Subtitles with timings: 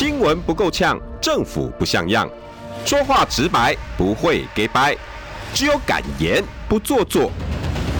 [0.00, 2.26] 新闻不够呛，政府不像样，
[2.86, 4.96] 说话直白，不会给掰，
[5.52, 7.30] 只有敢言不做作，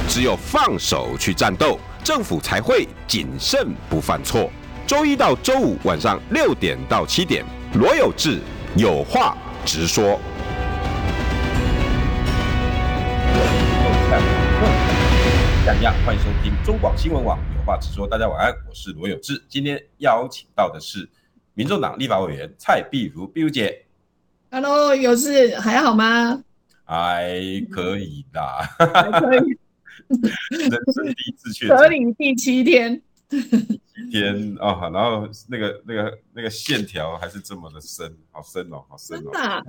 [0.08, 4.50] 只有放手去战斗，政府才会谨慎不犯错。
[4.86, 7.44] 周一到周五晚上六点到七点，
[7.74, 8.40] 罗有志
[8.76, 9.36] 有话
[9.66, 10.18] 直说。
[15.66, 18.08] 像样，欢迎收听中广新闻网有话直说。
[18.08, 19.44] 大家晚安，我是罗有志。
[19.50, 21.06] 今天邀请到的是
[21.54, 23.84] 民众党立法委员蔡碧如，碧如姐。
[24.50, 26.42] Hello，有事还好吗？
[26.84, 27.40] 还
[27.70, 29.58] 可以啦，还可以。
[30.10, 33.00] 人生第一次确诊，隔离第七天。
[33.30, 39.22] 一天啊、哦，然后那个那个那个线条还是这么的深，好深哦，好深哦。
[39.22, 39.62] 真的、啊，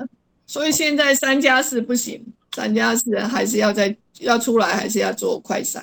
[0.48, 5.80] 所以现在三加四不行，三加四还是要再要出来，还是要做快筛。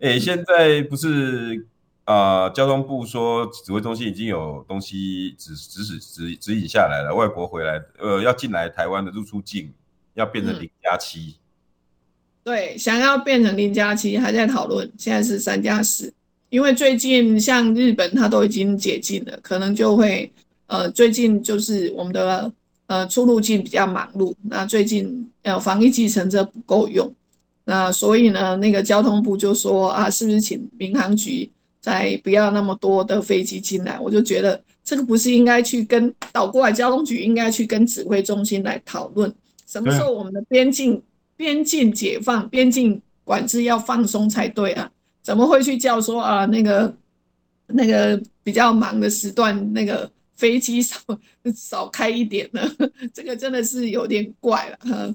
[0.00, 1.08] 哎、欸，现在不是
[1.54, 1.75] 啊、
[2.06, 9.72] 呃，交通部说指挥中心已经有东西指指使指指引下来了，外国回来呃要进来台湾的入出境
[10.14, 11.36] 要变成零加七。
[12.44, 16.12] 对，想要变成零加七还在讨论，现在是三加四。
[16.48, 20.32] 因为最近像日本，它都已经解禁了，可能就会
[20.68, 22.52] 呃，最近就是我们的
[22.86, 27.12] 呃出入境比较忙碌，那最近呃防疫计程车不够用，
[27.64, 31.50] 那所以呢，那个交通部就说啊，是不是请民航局
[31.86, 33.96] 再不要那么多的飞机进来？
[34.00, 39.32] 我就觉得这个不是应该去跟倒过来，交通局应该去跟指挥中心来讨论，
[39.68, 41.00] 什么时候我们的边境
[41.36, 44.90] 边境解放、边境管制要放松才对啊。
[45.22, 46.44] 怎么会去叫说啊？
[46.46, 46.92] 那个
[47.68, 50.98] 那个比较忙的时段，那个飞机少
[51.54, 52.68] 少开一点呢？
[53.14, 55.14] 这个真的是有点怪了。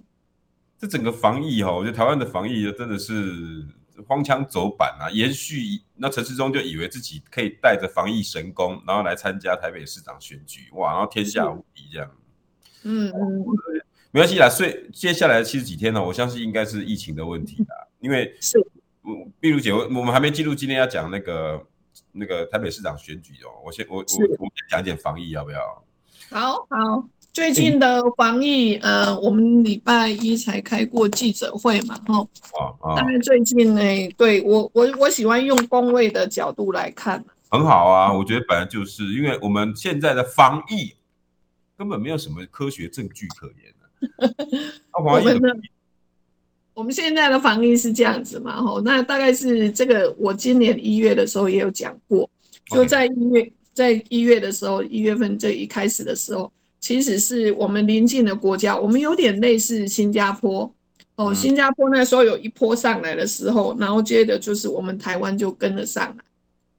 [0.79, 3.61] 这整个防疫哈，我觉得台湾的防疫真的是
[4.07, 5.09] 荒腔走板啊！
[5.11, 12.11] 延续那陈世忠就以为自己可以带着防疫神功，然后来参加台北市长选举，哇，然后天下无敌这样。
[12.83, 13.45] 嗯嗯，
[14.11, 14.49] 没关系啦。
[14.49, 18.59] 所以接下来的七十几天呢，我相信应该是疫情的问题啦，因为是。
[19.39, 21.65] 壁如姐，我我们还没进入今天要讲那个
[22.11, 23.49] 那个台北市长选举哦。
[23.65, 24.03] 我先我我
[24.37, 25.83] 我讲一点防疫要不要？
[26.29, 32.17] 好好，最近的防疫，嗯、呃，我们礼拜一才开过记者会嘛，哈。
[32.59, 32.93] 哦哦。
[32.97, 33.81] 但是最近呢，
[34.17, 37.23] 对我我我喜欢用工位的角度来看。
[37.49, 40.93] 很好啊，我觉得本来就是因为我们现在的防疫
[41.77, 44.35] 根本没有什么科学证据可言的。
[45.01, 45.55] 我们的。
[46.73, 48.61] 我们现在的防疫是这样子嘛？
[48.61, 52.27] 吼，那大概是这个，我今年一月的时候也有讲过，
[52.67, 60.69] 就在一月，在一月的时候，一月份这一开始的时候，其实是我们邻近的国家，我们有点类似新加坡
[61.15, 61.33] 哦。
[61.33, 66.23] 新加坡那时候有一波上来的时候，然后接着就是我们台湾就跟了上来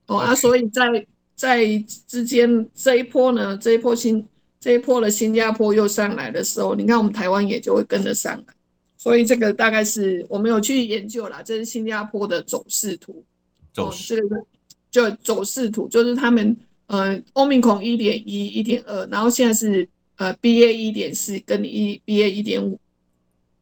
[0.09, 1.65] 哦啊，所以在在
[2.07, 4.27] 之间这一波呢，这一波新
[4.61, 8.55] 这一波的新加坡又上来的时候，你看我们台湾也就会跟着上来。
[8.99, 13.25] 所以这个大概是我们有去研究啦，这是新加坡的走势图，
[13.73, 14.47] 走势、哦、
[14.91, 16.57] 这个就走势图，就是他们
[16.93, 22.79] 呃，Omicron 一点一、一点二，然后现在是呃，BA 一点四跟一 BA 一点五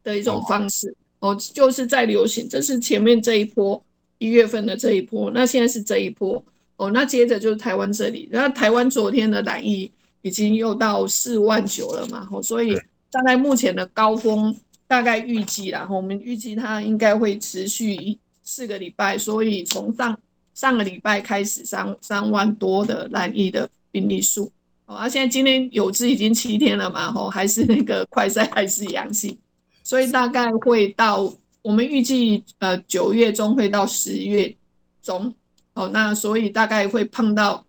[0.02, 0.94] 的一种方式。
[1.20, 3.80] 哦，哦，就是在流行，这是前面这一波
[4.18, 6.44] 一月份的这一波，那现在是这一波。
[6.76, 9.88] 哦，那接着就是台湾这里，然后台湾昨天的染疫
[10.22, 12.76] 已经又到四万九了嘛，哦，所以
[13.12, 14.54] 大概目前的高峰。
[14.90, 20.18] 大概预计啦，我们预计它应该会持续一四个礼拜，所以从上
[20.60, 24.52] 上个礼拜开始三三万多的染疫的病例数，
[24.84, 29.34] 哦，而现在今天有志已经七天了嘛，吼，还是那个快筛还是阳性，
[29.82, 31.32] 所以大概会到
[31.62, 34.54] 我们预计呃九月中会到十月
[35.02, 35.34] 中，
[35.72, 37.64] 哦，那所以大概会碰到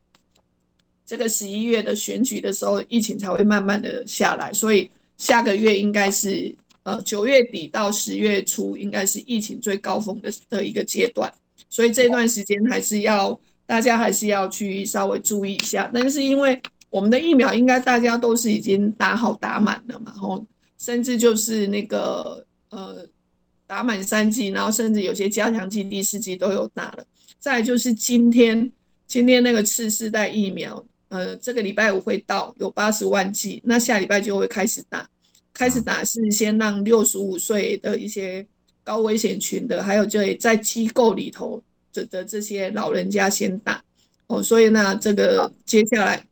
[1.06, 6.53] 这个十一月的选举的时候，疫情才会慢慢的下来，所以下个月应该是。
[6.84, 11.31] 呃，九月底到十月初应该是疫情最高峰的的一个阶段，
[11.71, 15.89] 所以这段时间还是要大家还是要去稍微注意一下。
[15.91, 20.45] 但是因为我们的疫苗应该大家都是已经打好打满了嘛，然后
[20.77, 23.03] 甚至就是那个呃
[23.65, 27.06] 打满三剂，然后甚至有些加强剂第四剂都有打了。
[27.39, 28.71] 再就是今天
[29.07, 35.07] 今天那个次世代疫苗，呃，这个礼拜五会到有八十万剂，那下礼拜就会开始打。
[35.53, 38.45] 开始打是先让六十五岁的一些
[38.83, 41.62] 高危险群的，还有就在机构里头
[41.94, 43.83] 的的这些老人家先打。
[44.28, 46.25] 哦，所以呢，这个接下来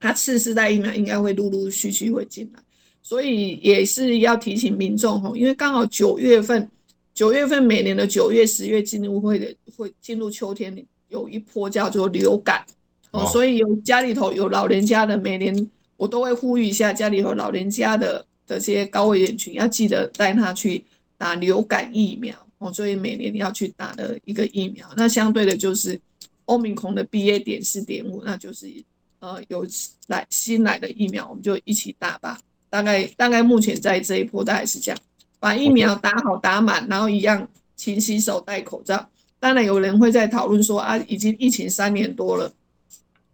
[0.00, 2.60] 他次世代疫苗应该会陆陆续续会进来，
[3.02, 6.68] 所以也是要提醒民众哦，因为刚好九月份，
[7.12, 10.74] 九月份每年的九月、十月进入会的会进入秋天，
[11.08, 12.64] 有一波叫做流感。
[13.10, 20.82] 哦，所以有家里头有老人家的，每年我都会呼吁一下家里头老人家的的这些高危险群，要记得带他去
[21.18, 22.72] 打流感疫苗哦。
[22.72, 26.00] 所以每年要去打的一个疫苗，那相对的就是
[26.46, 28.72] 欧米孔的 BA 点四点五，那就是
[29.18, 29.66] 呃有
[30.06, 32.40] 来新来的疫苗，我们就一起打吧。
[32.70, 34.98] 大概大概目前在这一波大概是这样，
[35.38, 39.08] 把疫苗打好打满，然后一样勤洗手、戴口罩。
[39.40, 42.52] 当然有人会在讨论说啊，已经疫情三年多了。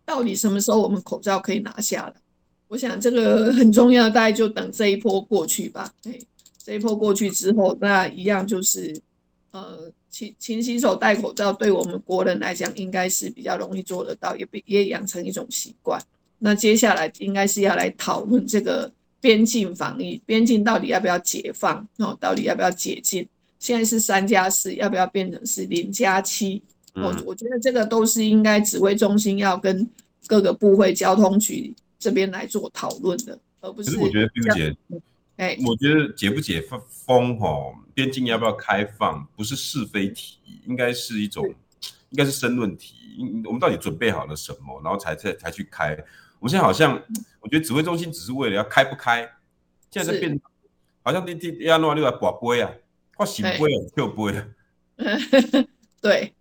[0.04, 2.14] 到底什么时候我们口罩可以拿下了？
[2.68, 5.92] 我想这个很重要，大概就等这一波过去吧。
[6.04, 6.18] 哎，
[6.64, 8.98] 这一波过去之后，那一样就是，
[9.50, 16.00] 呃，勤勤洗手、戴口罩，对我们国人来讲，应该是比较容易做得到，也也养成一种习惯。
[16.38, 18.90] 那接下来应该是要来讨论这个
[19.20, 21.86] 边境防疫，边境到底要不要解放？
[21.98, 23.28] 哦，到底要不要解禁？
[23.58, 26.62] 现在是三加四，要不要变成是零加七？
[26.94, 29.86] 我、嗯、我觉得这个都是应该指挥中心要跟
[30.26, 33.98] 各个部会、交通局这边来做讨论的，而不是。
[33.98, 34.74] 我觉得冰姐，
[35.36, 37.48] 哎，我觉得解不解封封哈，
[37.92, 41.44] 边境要不要开放，不是是非题，应该是一种，
[42.10, 42.94] 应该是申论题。
[43.44, 45.90] 我们到底准备好了什么，然后才才才去开？
[46.38, 47.00] 我们现在好像，
[47.40, 49.28] 我觉得指挥中心只是为了要开不开，
[49.90, 50.40] 现在在变，
[51.02, 52.70] 好像你你要弄六个寡杯啊，
[53.16, 54.46] 或醒杯啊，跳杯了。
[56.00, 56.32] 对。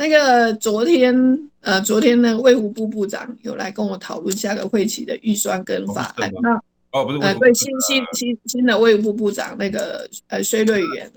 [0.00, 1.12] 那个昨天，
[1.58, 6.30] 呃，昨天呢，卫福部部长有来跟我讨论下个会期的预算跟法案。
[6.40, 6.62] 那
[7.00, 11.10] 哦，不是，呃，对，新新新新的卫福部部长那个呃，薛瑞元，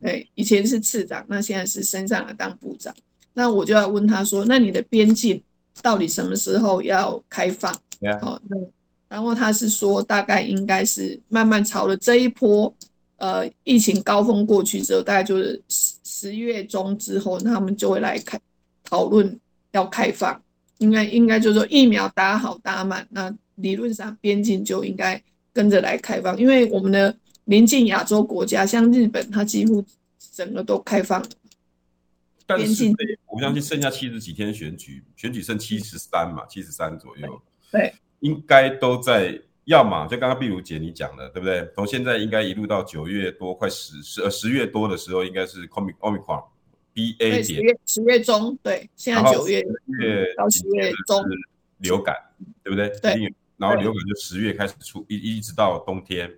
[0.00, 2.94] 对，以前是次长，那现在是升上来当部长。
[3.34, 5.42] 那我就要问他说，那你的边境
[5.80, 7.72] 到底什么时候要开放？
[8.20, 8.56] 哦，那
[9.08, 12.74] 然后他是说，大概应该是慢慢朝着这一波。
[13.18, 18.36] 呃，疫情高峰过去之后，大概就是十十月中之后，他们就会来开
[18.82, 19.38] 讨论
[19.70, 20.42] 要开放，
[20.78, 25.22] 应该应该就是说疫苗打好打满，那理论上边境就应该
[25.52, 27.14] 跟着来开放，因为我们的
[27.44, 29.84] 邻近亚洲国家像日本，它几乎
[30.34, 31.28] 整个都开放了。
[32.56, 32.94] 边境，
[33.26, 39.40] 我相信剩下七十几天选举，选举剩七十三嘛，七十三左右，对，应该都在。
[39.66, 41.64] 要么就刚刚碧如姐你讲的，对不对？
[41.72, 46.44] 从现在应该一路到九月多，快十十呃十月多的时候，应该是 Omicron
[46.92, 47.44] BA 点。
[47.44, 49.60] 十月十月中，对，现在九月
[50.00, 51.24] 月到十月中
[51.78, 52.16] 流感，
[52.64, 52.88] 对不对？
[53.00, 53.34] 对。
[53.62, 56.30] 然后流感就十月开始出，一一直到冬天。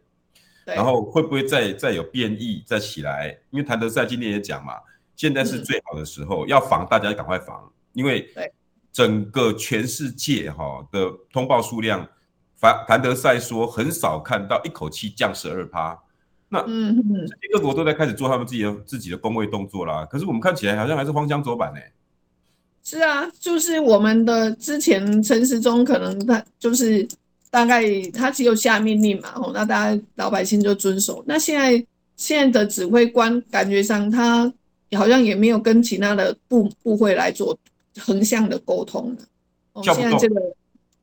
[0.64, 3.36] 然后会不会再再有变异再起来？
[3.50, 4.74] 因为谭德赛今天也讲嘛，
[5.16, 8.28] 现在是最好的时候，要防大家赶快防，因为
[8.92, 12.06] 整个全世界哈的通报数量。
[12.86, 15.98] 谭德赛说，很少看到一口气降十二趴。
[16.48, 20.06] 那嗯，各国都在开始做他们自己的自己的工位动作啦。
[20.06, 21.80] 可是我们看起来好像还是荒腔走板呢。
[22.84, 27.06] 是啊，就是我们的之前陈时中可能他就是
[27.50, 27.82] 大概
[28.12, 31.24] 他只有下命令嘛，哦，那大家老百姓就遵守。
[31.26, 31.84] 那现在
[32.16, 34.52] 现在的指挥官感觉上他
[34.92, 37.58] 好像也没有跟其他的部部会来做
[37.98, 39.16] 横向的沟通了。
[39.72, 40.40] 哦，现在这个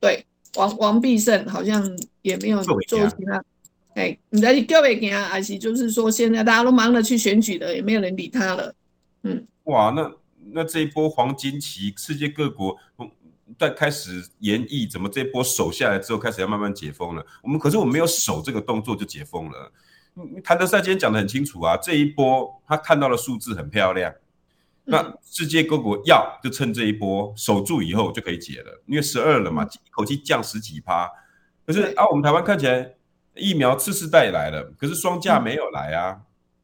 [0.00, 0.24] 对。
[0.56, 1.82] 王王必胜好像
[2.20, 3.42] 也没有做其他，
[3.94, 8.74] 哎，你在叫别人还是就是说现在大家都忙着去选举了，也没有人理他了。
[9.22, 10.12] 嗯，哇，那
[10.52, 12.76] 那这一波黄金期，世界各国
[13.58, 17.26] 在开始研议怎么这一波守下来之后，开始要慢慢解封了。
[17.42, 19.72] 我们可是我们没有守这个动作就解封了。
[20.44, 24.12] 谭德塞今天讲的很清楚啊，这一波他看到的数字很漂亮。
[24.84, 31.08] 那世界各国要就趁这一波守住以后就可以解了，因为十二了嘛，一口气降十几趴。
[31.64, 32.94] 可是啊，我们台湾看起来
[33.34, 36.20] 疫苗次世代来了，可是双价没有来啊，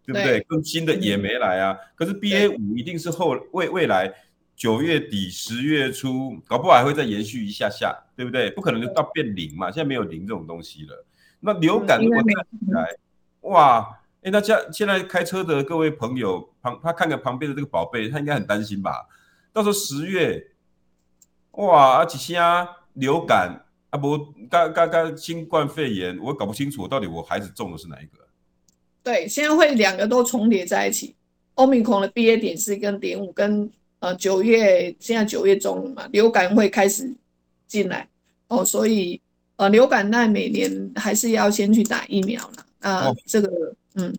[0.09, 0.41] 对不对？
[0.49, 1.77] 更新的也没来啊。
[1.95, 4.11] 可是 BA 五一定是后未未来
[4.57, 8.51] 九月底十月初，搞不好还会再延续一下下，对不对？
[8.53, 11.05] 不可能就到变零嘛，现在没有零这种东西了。
[11.41, 12.89] 那流感如果再起来，
[13.43, 14.01] 哇！
[14.23, 19.07] 哎，那家现在开车的各位朋友，旁他看看旁边的这个宝贝，他应该很担心吧？
[19.53, 20.45] 到时候十月，
[21.53, 24.19] 哇，啊几下流感啊不，
[24.51, 28.28] 刚刚刚新冠肺炎，我搞不清楚到底我孩子中的是哪一个？
[29.09, 31.15] 对，现在会两个都重叠在一起
[31.55, 37.11] ，Omicron 的毕业点是跟点五跟呃九月，现在九月中了嘛，流感会开始
[37.67, 38.07] 进来。
[38.49, 39.19] 哦，所以
[39.57, 43.51] 呃流感那每年还是要先去打疫苗了啊，呃哦、这个。
[43.95, 44.15] 嗯，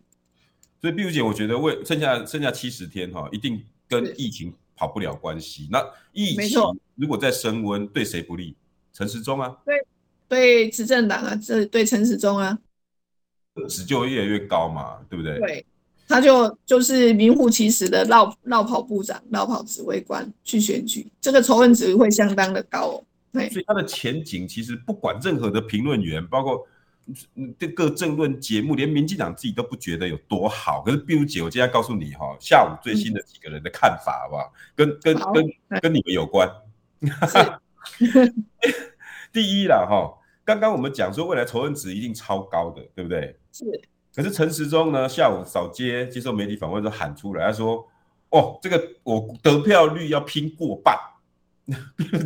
[0.80, 5.68] 所以碧如姐，我觉得为剩下剩下七十天哈，一定跟疫情跑不了关系。
[5.70, 5.80] 那
[6.12, 6.60] 疫情
[6.96, 8.56] 如果再升温，对谁不利？
[8.92, 9.86] 陈时中啊，对
[10.28, 12.58] 对，执政党啊，这对陈时中啊，
[13.68, 15.38] 值就会越来越高嘛，对不对？
[15.40, 15.66] 对，
[16.08, 23.04] 他就就是名副其实的落落跑部长、落跑指挥官去选举，这个仇恨值会相当的高哦。
[23.32, 26.66] 对，所以他的前景其实不管任何的评论员，包括
[27.58, 30.82] 这个政论节目，连民进党自己都不觉得有多好。
[30.82, 34.52] 可是碧如姐，我今天告诉你哈，下午最新的几个人的看法，好不好？
[34.74, 36.48] 跟跟跟跟你们有关。
[39.32, 40.12] 第一啦哈，
[40.44, 43.36] 刚刚我们讲说未来仇恨值一定超高的，对不对？
[43.52, 43.64] 是。
[44.14, 47.86] 可是陈时中呢，下午扫街接受媒体访问时喊出来，他说
[48.30, 50.96] ：“哦，这个我得票率要拼过半。”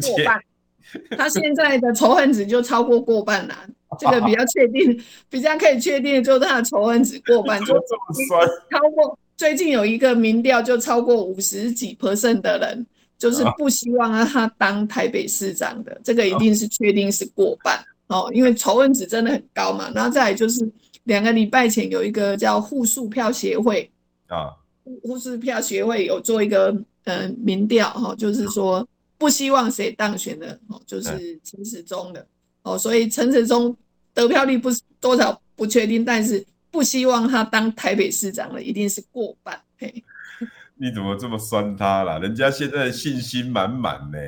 [0.00, 0.40] 过半。
[1.16, 3.54] 他现在的仇恨值就超过过半了，
[3.99, 8.49] 这个比较确定，比较可以确定就是他的仇恨值过半，就 这么酸。
[8.71, 12.87] 超过最近有一个民调，就超过五十几 percent 的人，
[13.18, 19.90] 就是不希望让他当台北市长的，这个一定是确定是过半哦，因为仇恨值真的很高嘛。
[19.94, 20.68] 然后再来就是
[21.04, 23.90] 两个礼拜前有一个叫护树票协会
[24.28, 24.54] 啊，
[25.02, 26.70] 护士票协会有做一个
[27.04, 28.87] 嗯、呃、民调哈，就是说。
[29.16, 32.26] 不希望谁当选的哦，就是陈时中的
[32.62, 33.75] 哦，所以陈时中
[34.12, 39.58] 得票率不是多少不确定，但是不希望他当台北市长的一定是过半。
[39.78, 40.02] 嘿，
[40.76, 42.18] 你怎么这么酸他啦？
[42.18, 44.18] 人家现在信心满满呢。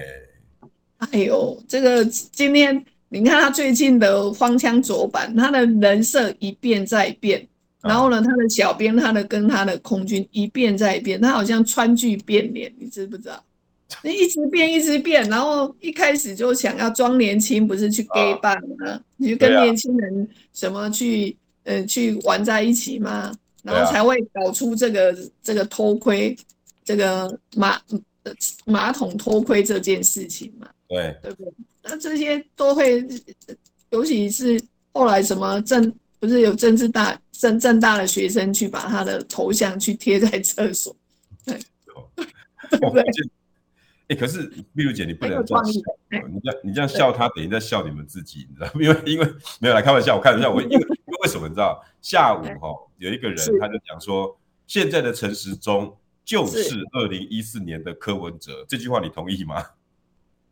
[0.98, 7.46] 哎呦，这个今天你看他最近的荒腔走板，他的人设一变再变，
[7.82, 13.42] 然后呢，他的小编，他的跟他的空军一变再变，他好像川剧变脸，你知不知道？
[14.02, 19.00] 你一直变，一直变，然后一开始就想要装年轻，不是去 gay 吧吗？
[19.16, 23.32] 你就跟年轻人什么去，呃，去玩在一起嘛，
[23.62, 26.36] 然后才会搞出这个这个偷窥，
[26.84, 27.80] 这个马
[28.64, 30.68] 马桶偷窥这件事情嘛。
[30.88, 31.52] 对，对不对？
[31.88, 33.06] 那这些都会，
[33.90, 34.60] 尤其是
[34.92, 40.94] 后来什么政，不是有政治大政政大的学生去把他的头像去贴在厕所，
[41.44, 41.58] 对，
[42.92, 43.02] 对？
[44.08, 45.80] 哎、欸，可是碧如姐，你不能这样笑，
[46.28, 48.72] 你这样你这样笑他，等于在笑你们自己，你知道吗？
[48.80, 49.26] 因为因为
[49.58, 51.84] 没有来开玩笑，我开玩笑，我因为因为为什么你知道？
[52.02, 54.38] 下午哈有一个人他就讲说，
[54.68, 59.64] 现在的陈时中就是二零一四年的柯文哲，这句话你同意吗？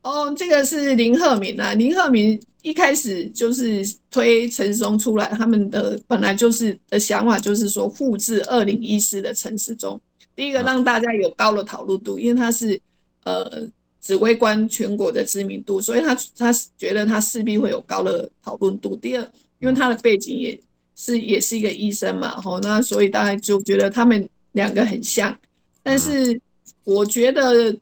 [0.04, 10.00] 哦，这个是林鹤敏啊，林鹤敏一开始就是推陈时中出来，他们的本来就是的想法就是说复制二零一四的陈时中，
[10.36, 12.80] 第一个让大家有高的讨论度，因为他是。
[13.26, 13.66] 呃，
[14.02, 18.94] 指挥官全国的知名度，所以他他觉得他势必会有高的讨论度。
[18.96, 19.22] 第二，
[19.60, 20.60] 因为他的背景也
[20.94, 25.34] 是也是一个医生嘛，吼，那所以大家就觉得他们两个很像。
[25.82, 26.38] 但是
[26.84, 27.74] 我觉得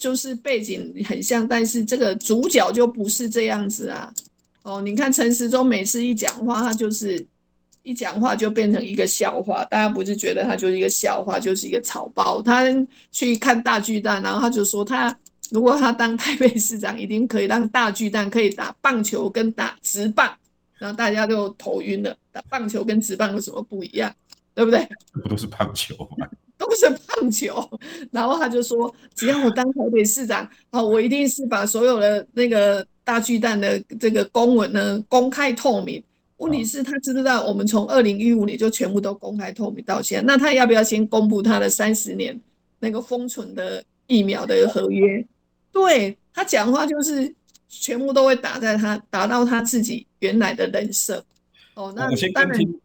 [0.00, 4.12] 就是背景很像，但是这个主角就不是这样子啊。
[4.62, 7.24] 哦，你看陈时中每次一讲话，他就是。
[7.82, 12.42] 一讲话就变成一个笑话，大家不是觉得他就是一个笑话，就是一个草包。
[12.42, 12.62] 他
[13.10, 20.30] 去看大巨蛋，然后他就说他如果他当台北市长，一定可以让大巨蛋可以打棒球跟打直棒，
[20.76, 22.14] 然后大家都头晕了。
[22.30, 24.14] 打棒球跟直棒有什么不一样？
[24.54, 24.86] 对不对？
[25.12, 26.26] 不 都是棒球吗？
[26.58, 27.68] 都是棒球。
[28.10, 36.02] 然后他就说，只要我当台北市长，啊，我一定是把所有的那个大巨蛋的这个公文呢公开透明。
[36.36, 40.24] 问题是，他知不知道我们从二零一五年就全部都公开透明到现在？
[40.26, 42.38] 那他要不要先公布他的三十年
[42.78, 45.22] 那个封存的疫苗的合约？
[45.70, 47.34] 对，他讲话就是
[47.68, 51.22] 全部都会打在他打到他自己原来的人设。
[51.74, 52.80] 哦，那我先跟听，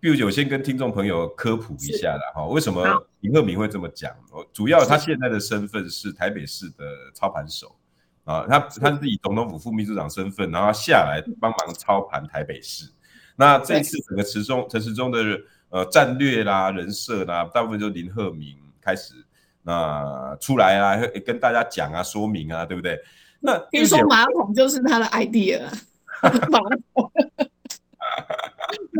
[0.00, 2.22] 比如我先跟听众朋友科普一下啦。
[2.34, 2.82] 哈，为什么
[3.20, 4.10] 林鹤敏会这么讲？
[4.32, 7.76] 哦主要他现在的身份是台北市的操盘手。
[8.24, 12.90] 啊，他他是以总统府副秘书长身份，然后下来帮忙操盘台北市。
[13.36, 15.40] 那这一次整个池中陈时中的
[15.70, 19.14] 呃战略啦、人设啦，大部分就林鹤敏开始
[19.62, 23.00] 那出来啊，跟大家讲啊、说明啊，对不对？
[23.40, 25.62] 那听说马桶就是他的 idea，
[26.22, 26.58] 马
[26.94, 27.10] 桶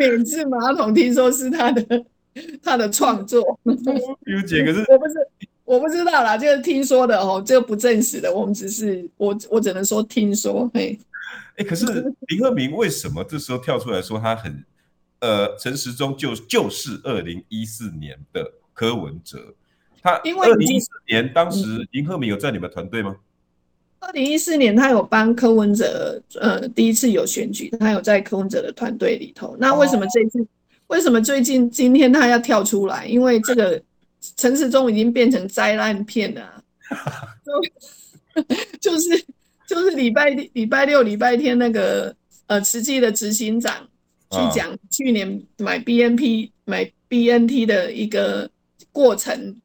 [0.09, 2.05] 免治马桶听说是他的
[2.63, 3.59] 他的创作。
[4.25, 5.15] 有姐，可是 我不是。
[5.63, 10.99] 我不知道啦，这个听说的哦，这个不证实的，我们只是我我只能说听说，嘿，
[11.55, 14.65] 哎，可是林鹤明为什么这时候跳出来说他很，
[15.21, 19.55] 呃，陈时中就就是二零一四年的柯文哲，
[20.03, 23.15] 他因为二零一四年当时林鹤明有在你们团队吗？
[24.01, 29.57] 二零一四年他有帮柯文哲，呃，第一次有选举，他有在柯文哲的团队里头。
[29.59, 30.41] 那为什么这次？
[30.41, 30.47] 哦、
[30.89, 33.07] 为什么最近今天他要跳出来？
[33.07, 33.81] 因为这个。
[34.37, 37.25] 陈时中已经变成灾难片了，啊，
[38.37, 38.45] 就
[38.79, 39.25] 就是
[39.67, 42.15] 就是礼拜礼拜六礼拜天那个
[42.47, 43.75] 呃，慈济的执行长
[44.31, 48.47] 去讲去年买 BNP 买 BNT 的一个
[48.93, 49.57] 过程，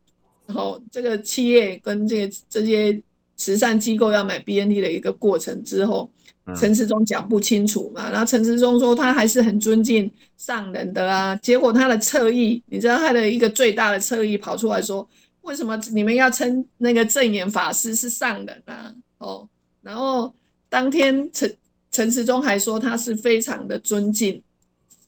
[0.46, 2.98] 然后这个企业跟这个这些
[3.38, 6.10] 慈善机构要买 BNT 的一个过程之后，
[6.58, 15.08] 陈时中讲不清楚嘛，然后陈时中说他还是很尊敬上人的啊，结果他的侧翼，你知道他的一个最大的侧翼跑出来说，
[15.42, 18.94] 为什么你们要称那个证严法师是上人啊？
[19.18, 19.48] 哦，
[19.82, 20.34] 然后
[20.70, 21.56] 当天陈
[21.92, 24.42] 陈时中还说他是非常的尊敬。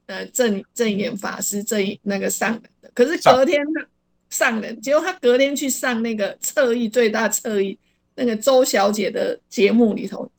[0.07, 3.61] 呃，证证严法师这一那个上人的，可是隔天
[4.29, 7.77] 上，上人，结果他隔天去上那个侧翼最大侧翼
[8.17, 10.29] 那个周小姐的节目里头，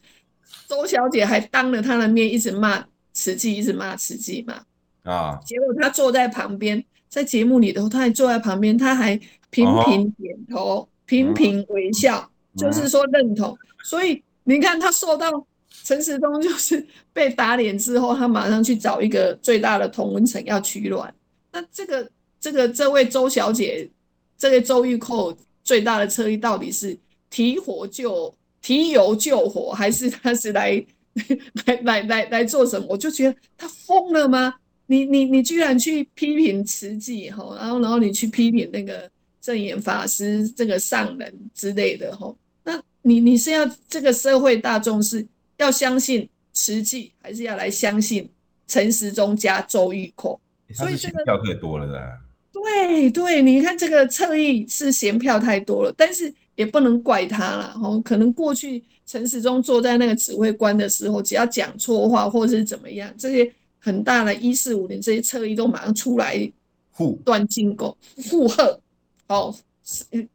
[0.68, 4.60] 周小姐还当着他的面一直骂慈济，一直骂慈济嘛。
[5.04, 9.16] 啊，结果她坐在旁边，在节目里头，她还坐在旁边，她还
[9.48, 13.56] 频频点头，频频微笑，就是说认同。
[13.82, 15.46] 所以你看她受到。
[15.84, 21.14] 陈时中就是 被打脸之后，他马上去找一个最大的同温层要取暖。
[21.52, 23.88] 那这个这个这位周小姐，
[24.36, 26.98] 这位周玉蔻最大的侧翼到底是
[27.30, 30.84] 提火救提油救火，还是他是来
[31.66, 32.86] 来来来来做什么？
[32.90, 34.54] 我就觉得他疯了吗？
[34.86, 42.34] 你你你居然去批评慈济哈，然后然后你去批评那个正言法师这个上人之类的哈？
[42.64, 45.26] 那你你是要这个社会大众是？
[45.58, 48.30] 要相信慈济，还是要来相信
[48.68, 50.38] 陈时中加周玉蔻？
[50.72, 52.18] 所以这个票太多了的。
[52.52, 57.74] 对对，你看这个侧翼是嫌票太多了，但是也不能怪他了。
[57.82, 66.52] 哦，可能过去陈时中坐在那个指挥官的时候，只要讲错话或者是怎么样，这些很大的一四五零这些侧翼都马上出来
[66.90, 68.80] 护断金钩附和。
[69.28, 69.54] 哦，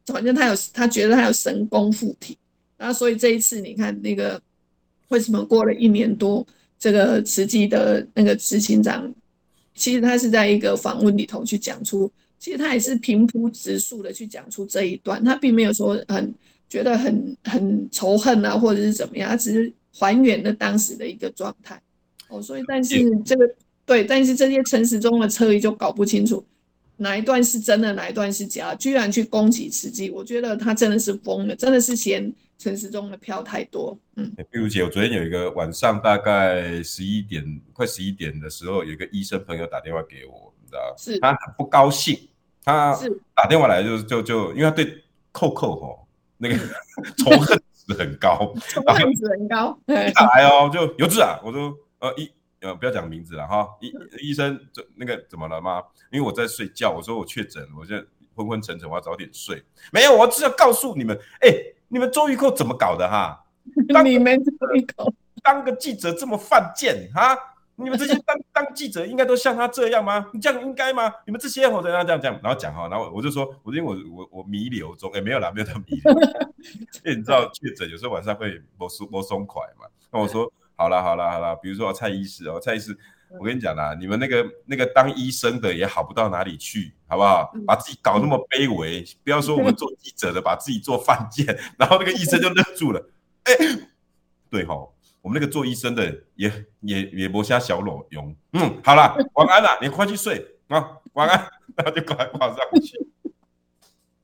[0.06, 2.36] 反正他有他觉得他有神功附体，
[2.78, 4.40] 然后所以这一次你看那个。
[5.08, 6.44] 为什么过了一年多，
[6.76, 9.14] 这个慈济的那个执行长，
[9.74, 12.10] 其实他是在一个访问里头去讲出，
[12.44, 16.34] 其实他也是平铺直述的去讲出这一段，他并没有说很
[16.68, 21.80] 觉得很很仇恨啊，或者是怎么样，他只是还原了当时的一个状态。
[22.28, 23.48] 哦，所以但是这个
[23.86, 26.44] 对，但是这些陈时中的侧翼就搞不清楚
[26.98, 32.30] 哪一段是真的，哪一段是假，居然去攻击慈济，我觉得他真的是疯了，真的是嫌。
[32.58, 42.16] 陈时中的票太多，嗯，碧如姐，我昨天有一个晚上大概十一点，快十一点的时候，有一个医生朋友打电话给我，你知道是他很不高兴，
[42.64, 42.98] 他
[43.34, 46.56] 打电话来就就就，因为他对扣扣吼那个
[47.18, 49.78] 仇恨值很高， 仇恨值很高，
[50.14, 55.82] 打来哦，就有志啊，我说呃医呃不要讲名字了哈，医医生这那个怎么了吗？
[56.10, 61.70] 因为我在睡觉，我说我确诊，我现在昏昏沉沉，我要早点睡，没有，我只要告诉你们，哎、欸。
[61.88, 63.44] 你们周玉蔻怎么搞的哈？
[64.02, 67.36] 你们周玉蔻当个记者这么犯贱哈？
[67.76, 70.28] 你们这些当当记者应该都像他这样吗？
[70.32, 71.12] 你这样应该吗？
[71.26, 76.12] 你们这些我等下这样讲，然后讲哈，然后我就说，我因为我我我弥留中，哎、欸，没有啦，没有他弥留。
[76.12, 79.86] 因为你知道确诊有时候晚上会摸松摸松快嘛。
[80.10, 82.96] 那我说好了好了好了，比如说蔡医师哦，蔡医师。
[83.40, 87.52] 我跟你讲啦，你们那个那个当医生的也好不到哪里去，好不好？
[87.66, 91.44] 把自己搞那么卑微，不要说我们做记者的把自己做犯贱，
[91.76, 93.10] 然后那个医生就愣住了。
[93.42, 93.54] 哎，
[94.48, 94.76] 对哈，
[95.24, 98.36] 我们那个做医生的也也也磨瞎小裸用。
[98.52, 103.08] 嗯，好了，晚安了，你快去睡啊，晚安， 然后就赶快挂上去。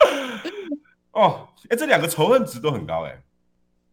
[1.13, 3.19] 哦，哎，这两个仇恨值都很高哎。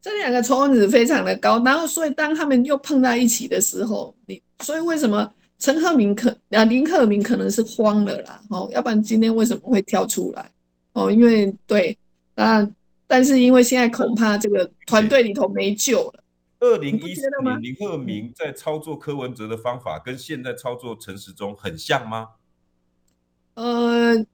[0.01, 10.51] 这两个仇恨值非常的高，然后所以当他们又碰在一起的时候，你所以为什么陈鹤鸣可啊林赫明可能是慌了啦，哦，要不然今天为什么会跳出来？
[10.91, 11.97] 哦，因为对
[12.35, 12.67] 啊，
[13.07, 16.23] 但是因为现在恐怕这个团队里头没救了。
[16.59, 22.27] 二零一四年林克明在操作柯文哲的方法跟现在操作陈时中很像吗？
[23.55, 24.25] 呃。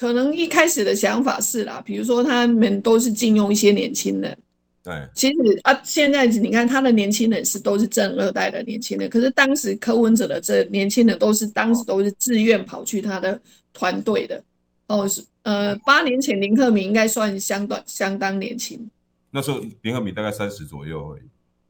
[0.00, 4.38] 可能一开始的想法是啦，比如说他们都是禁用一些年轻人，
[4.80, 13.42] 对，其实啊，现在你看他的年轻人是都是正二代的年轻人，可是当时柯文哲的这年轻人都是当时都是自愿跑去他的
[13.72, 14.40] 团队的，
[14.86, 18.88] 哦，是呃，八年前林克明应该算相当相当年轻，
[19.30, 21.22] 那时候联合米大概三十左右而已，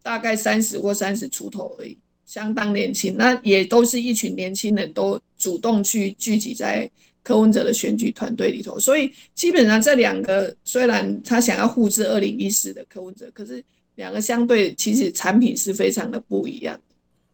[0.03, 6.91] 大概三十或三十出头而已，相当年轻，那也都是一群年轻人都主动去聚集在。
[7.21, 13.63] 柯文哲的选举团队里头，所以基本上这两个虽然他想要复制二零一四的柯文哲，可是
[13.97, 16.81] 两个相对其实产品是非常的不一样。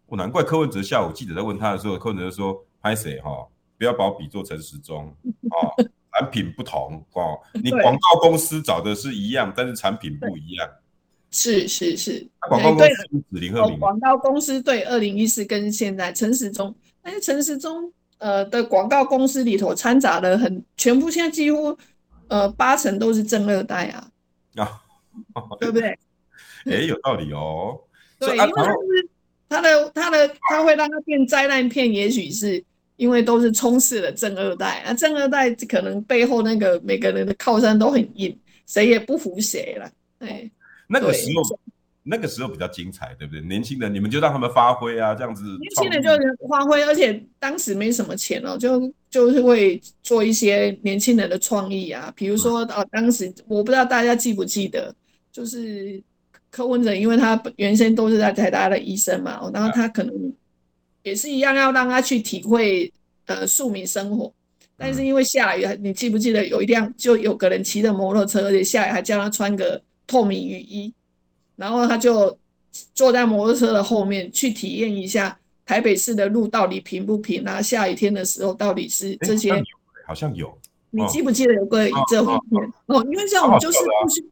[0.07, 3.47] 我难怪柯文哲下午记者在问他的时候，柯文哲说：“拍谁哈？
[3.79, 5.15] 不要把我比作陈时中
[5.51, 5.85] 哦，
[6.19, 7.39] 产品不同哦。
[7.53, 10.69] 你广告公司找的是一样，但是产品不一样。”
[11.31, 12.95] 是是是，广告公司
[13.33, 13.79] 指林鹤明。
[13.79, 17.93] 广告公司对二零一四跟现在陈时中，但是陈时中。
[18.19, 21.77] 呃的广告公司里头掺杂了很全部，现在几乎
[22.29, 24.09] 呃八成都是正二代啊
[24.55, 24.81] 啊，
[25.61, 25.89] 对不对？
[26.65, 27.79] 哎、欸，有道理哦。
[28.19, 29.09] 对，因为他是
[29.49, 32.65] 他的他的他会让他变灾难片，也许是
[32.97, 39.91] 因为都是充斥了正二代啊，正二代可能背后那个每个人的靠山都很硬，谁也不服谁了。
[40.19, 40.51] 哎，
[40.87, 41.59] 那个时候。
[42.07, 43.41] 那个时候比较精彩，对不对？
[43.41, 45.43] 年轻人，你们就让他们发挥啊，这样子。
[45.43, 46.19] 年轻人就是
[46.51, 54.95] 发挥，而且当时没什么钱哦，就就是会做一些年轻人的创意啊，比如说啊，当时我不知道大家记不记得，
[55.33, 55.99] 就是
[56.51, 60.15] 柯文哲，因为他原先都是在台大的医生嘛，然后他可能
[61.05, 62.93] 也是一样要让他去体会
[63.27, 64.33] 呃庶民生活，
[64.77, 70.93] 但是因为下雨，你记不记得有一辆就有个人骑着摩托车，而且下雨还叫他穿个透明雨衣。
[71.57, 72.37] 然后他就
[72.95, 77.63] 坐在摩托车的后面去体验一下台北市的路到底平不平啊？
[77.63, 79.53] 下雨天的时候到底是这些？
[80.05, 80.53] 好像有，
[80.91, 82.61] 你记不记得有个这画面？
[82.87, 84.25] 哦，因为这种就是不需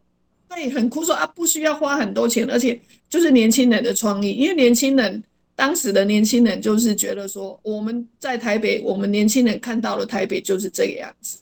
[0.48, 4.32] 对很酷说啊，不需要花很多钱，而且就是年轻人的创意。
[4.32, 5.22] 因为年轻人
[5.62, 11.38] 当时的年轻人就是觉得说，我们在台北，我们年轻人看到了台北就是这个样子。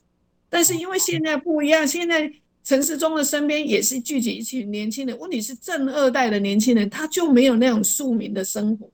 [0.51, 2.31] 但是因为现在不一样，现在。
[2.63, 8.87] 陈时中的身边也是聚集一群年轻人，问题是正二代的年轻人，他就没有那种庶民的生活，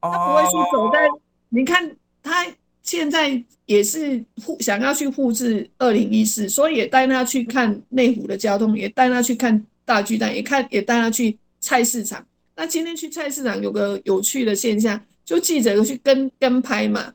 [0.00, 1.06] 他不会去走在，
[1.50, 2.46] 你看他
[2.82, 12.26] 现在也是复想要去复制二零一四，所以也带他去看内湖的交通，也带他去看大巨蛋，也看也带他去菜市场。
[12.58, 17.12] 那今天去菜市场有个有趣的现象，就记者去跟跟拍嘛，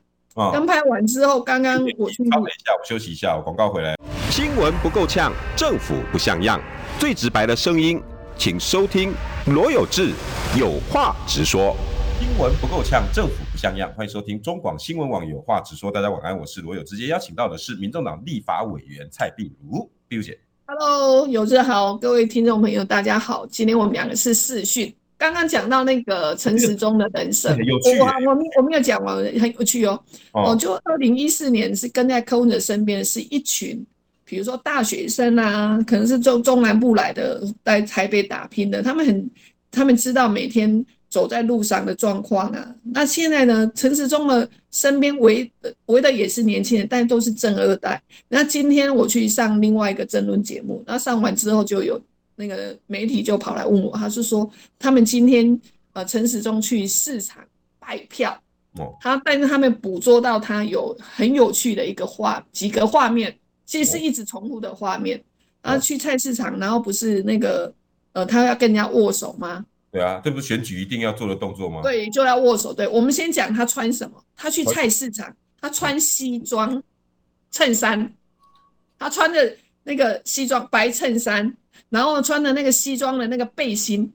[0.52, 3.96] 跟拍完之后，刚刚我去，稍等一下，我休息一下，我广告回来。
[4.30, 6.62] 新闻不够呛，政府不像样，
[6.96, 8.00] 最直白的声音，
[8.38, 9.12] 请收听
[9.46, 10.12] 罗有志
[10.56, 11.76] 有话直说。
[12.20, 15.90] 新闻不够呛，政府不像样，欢迎收听中广新闻网有话直说。
[15.90, 20.38] 大家晚安，我是罗有志，直接邀请到的是民众党立法委员蔡碧如，碧如姐。
[20.66, 23.44] Hello，有志好，各位听众朋友，大家好。
[23.46, 24.94] 今天我们两个是视讯。
[25.22, 27.96] 刚刚讲到那个陈时中的人生， 有趣。
[28.00, 29.96] 我我没我没有讲完，很有趣哦。
[30.32, 33.86] 哦，就二零一四年是跟在柯文哲身边，是一群。
[34.24, 39.30] 比如说大学生啊，可能是中中南部来的，在台北打拼的，他们很，
[39.70, 42.74] 他们知道每天走在路上的状况啊。
[42.82, 45.48] 那现在呢，陈时中的身边围
[45.86, 48.02] 围的也是年轻人，但都是正二代。
[48.28, 52.00] 那今天我去上另外一个争论节目，那上完之后就有
[52.44, 55.60] 那个媒体就跑来问我，他是说他们今天
[55.92, 57.44] 呃陈时中去市场
[57.78, 58.36] 摆票，
[58.78, 63.36] 哦，他但是他们捕捉到他有很有趣的一个画几个画面。
[63.64, 65.22] 其实是一直重复的画面，
[65.62, 67.72] 然后去菜市场，然后不是那个
[68.12, 69.64] 呃，他要跟人家握手吗？
[69.90, 71.80] 对啊，这不是选举一定要做的动作吗？
[71.80, 72.74] 对，就要握手。
[72.74, 74.22] 对，我们先讲他穿什么。
[74.36, 76.82] 他去菜市场，他穿西装
[77.50, 78.12] 衬衫，
[78.98, 81.56] 他穿的那个西装白衬衫，
[81.92, 84.10] 然后穿的那个西装的那个背心，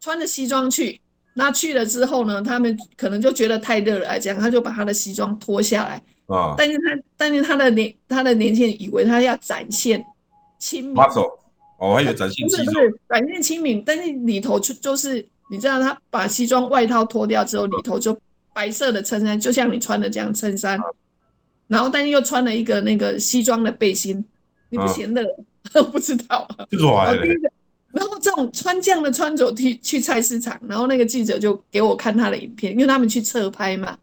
[0.00, 1.00] 穿着西装去。
[1.34, 6.00] 那去了之后呢，他们可能就觉得太热了，来讲，他就把他的西装脱下来。
[6.26, 6.54] 啊！
[6.56, 10.02] 但是他，但是他的年，他的年轻人以为他要展现
[10.60, 11.28] 亲民，哦，
[11.80, 18.16] 我还以为展现，不是不是展现亲民，但是里头就就是，你知道他把西装外套脱掉之后，里头就
[18.54, 20.84] 白色的衬衫，就像你穿的这样衬衫，啊，
[21.66, 24.24] 然后但是又穿了一个那个西装的背心，
[24.72, 25.22] 你不嫌热？
[25.74, 27.14] 啊、 不知道啊，
[27.92, 33.96] 然后这种穿这样的穿着去去菜市场，然后那个记者就给我看他的影片，因为他们去侧拍嘛。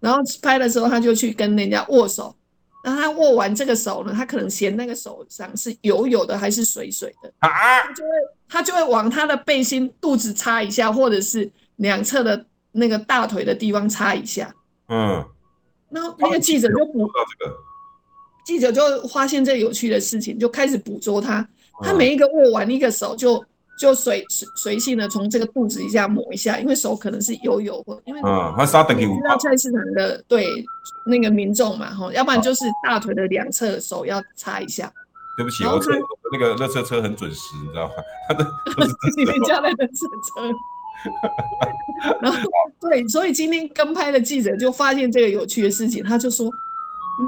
[0.00, 2.34] 然后拍的时候，他就去跟人家握手。
[2.82, 7.50] 然后他握完这个手呢，他可能嫌那个手上是油油的还是水水的啊，
[7.82, 8.10] 他就会
[8.48, 14.54] 他就会往他的背心肚子擦一下，或者是两侧的那个大腿的地方擦一下。
[14.88, 15.24] 嗯，
[15.90, 17.56] 然后那个记者就捕这个，
[18.46, 21.46] 记者就发现这有趣的事情，就开始捕捉他。
[21.82, 23.44] 他每一个握完一个手就。
[23.78, 30.46] 就随随随性的从这个肚子一下抹一下，因为手可能是油油或因为嗯，他沙等于知道菜市场的对
[31.06, 34.90] 那个民众嘛哈，要不然就是大腿的两侧手要擦一下。
[35.36, 35.90] 对不起，我车
[36.32, 37.92] 那个热车车很准时，你知道吗？
[38.26, 38.46] 他 的
[39.18, 40.50] 你们家的热车车。
[42.22, 42.38] 然后
[42.80, 46.50] 对，所以今天跟拍的记者就发现这个有趣的事情，他就说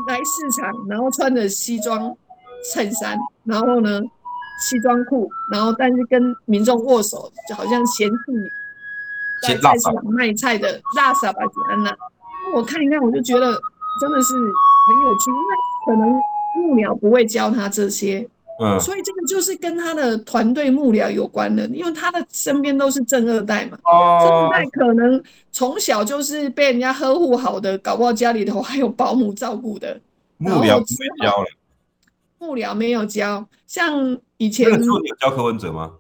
[0.07, 2.15] 来市场，然后穿着西装
[2.73, 4.01] 衬衫，然后呢？
[4.61, 8.17] 西装裤，然后但是跟民众握手，就好像嫌弃
[9.47, 11.97] 在菜市场卖菜的拉萨巴吉安娜。
[12.53, 13.53] 我看一看，我就觉得
[14.01, 15.55] 真的是很有趣，因为
[15.87, 16.11] 可能
[16.57, 18.29] 木鸟不会教他这些，
[18.61, 23.79] 嗯，所以这个就是跟他的团队幕僚有关的，因为他的身边都是正二代嘛。
[23.85, 30.01] 哦，正二代可能从小就是被人家呵护好的，搞不好家里头还有保姆照顾的。
[30.39, 31.47] 幕僚没有教了，
[32.39, 34.69] 幕僚没有教，像以前。
[34.71, 35.93] 你有教柯文哲吗？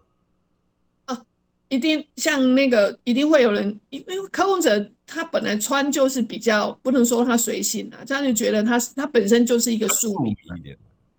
[1.70, 10.34] 一定像那个，一定会有人，因为柯文哲他本来穿就是比较不能说他随性啊，这样就觉得他他本身就是一个庶民，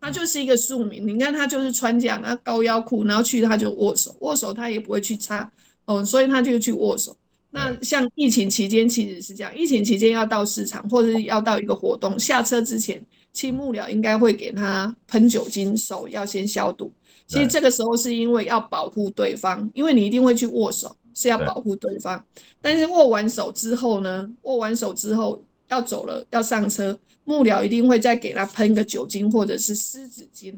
[0.02, 1.08] 他就是一个庶民。
[1.08, 5.52] 你看他就是穿这样啊高腰裤，然后去他就握手，握手他也不会去擦
[5.86, 7.16] 哦，所以他就去握手。
[7.52, 16.92] 那像疫情期间其实是这样，疫情期间要到市场或者是要到一个活动，下车之前，其实幕僚应该会给他喷酒精，手要先消毒。
[17.26, 22.24] 其实这个时候是因为要保护对方，因为你一定会去握手，是要保护对方。
[22.62, 26.96] 但是握完手之后呢，握完手之后要走了，要上车，
[27.30, 30.52] 幕僚一定会再给他喷个酒精或者是湿纸巾，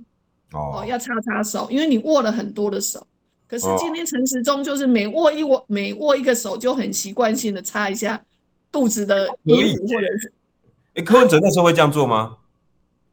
[0.54, 3.06] 哦，要擦擦手，因为你握了很多的手。
[3.46, 8.24] 可是今天陈时中就是每握一握，每握一个手就很习惯性的擦一下
[8.72, 10.34] 肚子的衣服或者是。
[10.94, 12.38] 哎，柯文哲那时候会这样做吗？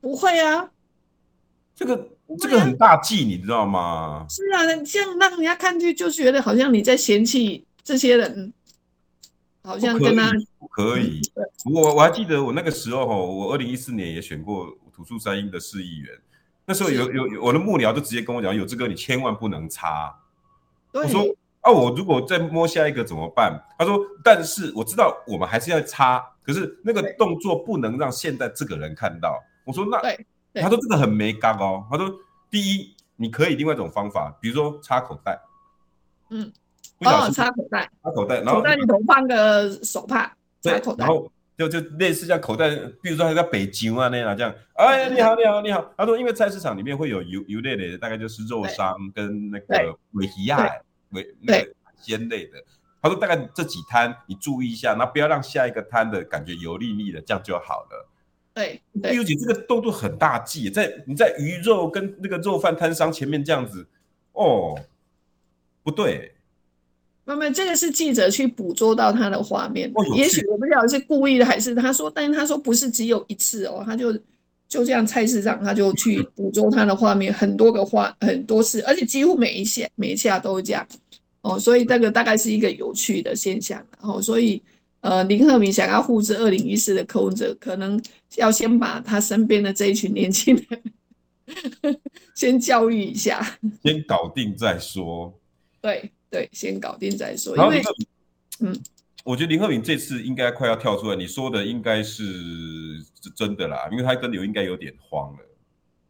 [0.01, 0.71] 不会啊，
[1.75, 2.09] 这个。
[2.39, 4.27] 这个很大忌，你知道吗？
[4.29, 8.53] 是啊，这样让人家看去就觉得好像你在嫌弃这些人，
[9.69, 11.21] 好像跟他不可以。
[11.67, 16.19] 我我还记得我那个时候哈，我二零一四年也选过土树三英的市议员，
[16.65, 20.19] 那时候有有有我的幕僚就直接跟我讲，有这个你千万不能插。
[20.93, 21.23] 我说
[21.61, 23.63] 啊，我如果再摸下一个怎么办？
[23.79, 29.39] 他说，但是我知道我们还是要插，可是那个动作不能让现在这个人看到。
[29.65, 30.01] 我说那。
[30.55, 31.87] 他说这个很没刚哦。
[31.89, 32.11] 他说，
[32.51, 35.39] 第一，你可以另外一种方法，比如说插口袋，
[36.31, 36.51] 嗯，
[37.01, 42.71] 哦，插口袋，插口袋，然后口袋里头放个手帕，插口袋，然后就就类似像口袋，
[43.03, 44.55] 比如说还在北京啊那样这样。
[44.75, 45.93] 哎，你好，你好，你好。
[45.97, 50.69] 他说，因为菜市场里面会有油油类的，大概就是肉商跟那个尾鱼啊，
[51.11, 52.63] 尾那个鲜类的。
[53.01, 58.09] 他说大概这几摊你注意一下，那不要让下一个摊的感觉油腻腻的，这样就好了。
[58.55, 63.87] 对，对，尤其这个动作很大忌，在你在鱼肉跟那个肉贩摊商前面这样子，
[64.33, 64.77] 哦，
[65.85, 66.35] 不对，
[67.37, 74.13] 妹妹，这个是记者去捕捉到他的画面，哦、也许我不晓得是故意的还是他说，但是他说不是只有一次哦，他就
[74.69, 80.87] 就这样菜市场他就去捕捉他的画面，很多个画很多次，而且几乎每一下每一下都这样
[81.43, 84.63] 哦，所以这个大概是一个有趣的现象，然后所以。
[85.01, 88.03] 呃，林鹤明想要复制二零一四的柯文哲，可能
[88.35, 91.97] 要先把他身边的这一群年轻人
[92.35, 95.33] 先教育一下，先搞定再说。
[95.81, 97.57] 对对，先搞定再说。
[97.57, 97.83] 因为，
[98.61, 98.77] 嗯，
[99.25, 102.23] 我觉得林鹤敏这次应该快要跳出来，你说的应该是
[103.37, 105.39] 真的啦，因为他跟刘应该有点慌了，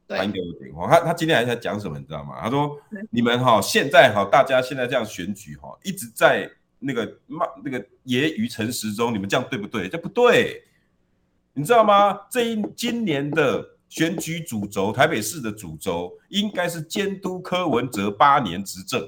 [0.06, 0.88] 对他应该有点慌。
[0.88, 2.40] 他他今天还在讲什么，你知道吗？
[2.40, 2.78] 他说
[3.10, 6.50] ：“你们哈，现在哈，大家现在这样选举哈，一直在。”
[6.80, 9.88] 那个骂那个揶揄陈时中，你们这样对不对？
[9.88, 10.62] 这不对，
[11.52, 12.16] 你知道吗？
[12.30, 19.04] 这一今年的选举主轴，台北市的主轴应该是监督柯文哲八年执政，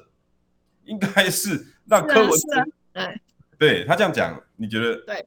[0.91, 2.59] 应该是让柯文哲，
[2.93, 3.15] 啊啊、
[3.59, 4.97] 对他这样讲，你觉得？
[5.07, 5.25] 对。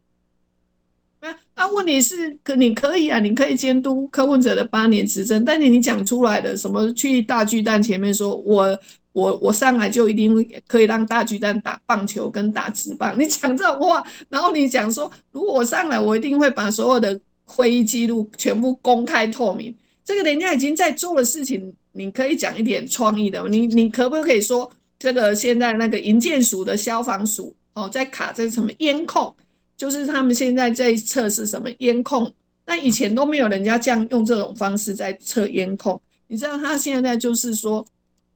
[1.19, 8.80] 那那问题是，可你可以啊，你可以监督柯文哲的八年执政，但是你讲出来的什么去大巨蛋前面说我。
[9.13, 10.34] 我我上来就一定
[10.65, 13.13] 可以让大巨蛋打棒球跟打直棒。
[13.15, 19.71] 你讲这种话，然后你讲说，如果我上来，我一定会把所有的会议记录全部公开透明。
[20.04, 23.47] 这个人家已经在做的事情，你可以讲一点创意的。
[23.49, 24.67] 你你可不可以说，
[25.03, 29.35] 这个现在那个营建署的消防署哦，在卡这个什么烟控，
[29.75, 32.33] 就是他们现在在测试什么烟控。
[32.65, 36.01] 那以前都没有人家这样用这种方式在测烟控。
[36.27, 37.85] 你知道他现在就是说。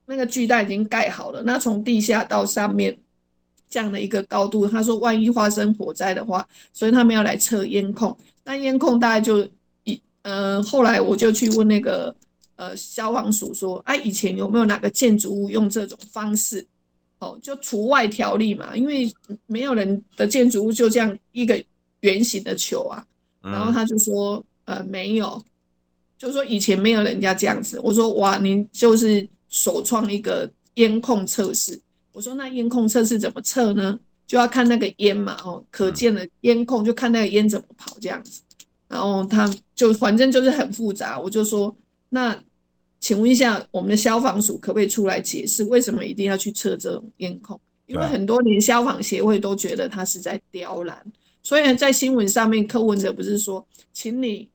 [0.10, 2.98] 那个巨蛋已经盖好了，那从地下到上面
[3.70, 8.18] 这样的一个高度，他说万一发生火灾的话，所以他们要来测烟控。
[8.46, 9.46] 那烟控大概就
[9.84, 12.16] 一呃，后来我就去问那个
[12.58, 16.68] 呃消防署说，哎、啊，以前有没有哪个建筑物用这种方式？
[17.20, 19.10] 哦，就除外条例嘛，因为
[19.46, 21.64] 没有人的建筑物就这样一个
[22.02, 23.02] 圆形的球啊。
[23.42, 25.42] 然后他就说，呃，没有，
[26.18, 27.80] 就说以前没有人家这样子。
[27.80, 29.26] 我说哇，您就是。
[29.50, 31.80] 首创一个烟控测试，
[32.12, 33.98] 我说那烟控测试怎么测呢？
[34.28, 38.42] 就要看那个烟嘛，哦，可见的烟控就看那个烟怎么跑这样子，
[38.90, 41.74] 然后他就反正就是很复杂，我就说
[42.10, 42.38] 那
[43.00, 47.60] 请问一下，我们的消防署可不可以出来解释，为什么一定要去测这种烟控？
[47.86, 51.02] 因为很多年消防协会都觉得他是在刁难，
[51.42, 54.50] 所以在新闻上面，柯文哲不是说，请你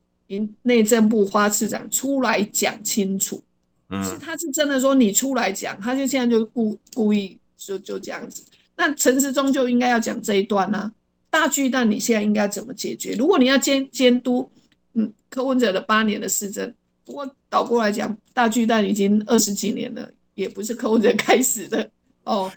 [0.63, 3.43] 内政部花市长出来讲清楚。
[3.89, 8.43] 嗯，是他是真的说你出来讲，他就现在就故故意就就这样子。
[8.77, 10.93] 那陈时中就应该要讲这一段啊，
[11.31, 13.15] 大巨蛋你现在应该怎么解决？
[13.15, 14.51] 如果你要监监督，
[14.95, 16.71] 嗯，柯文哲的八年的施政，
[17.13, 21.91] 不过倒过来讲，大巨蛋已经二十几年了，也不是柯文哲开始的
[22.25, 22.51] 哦。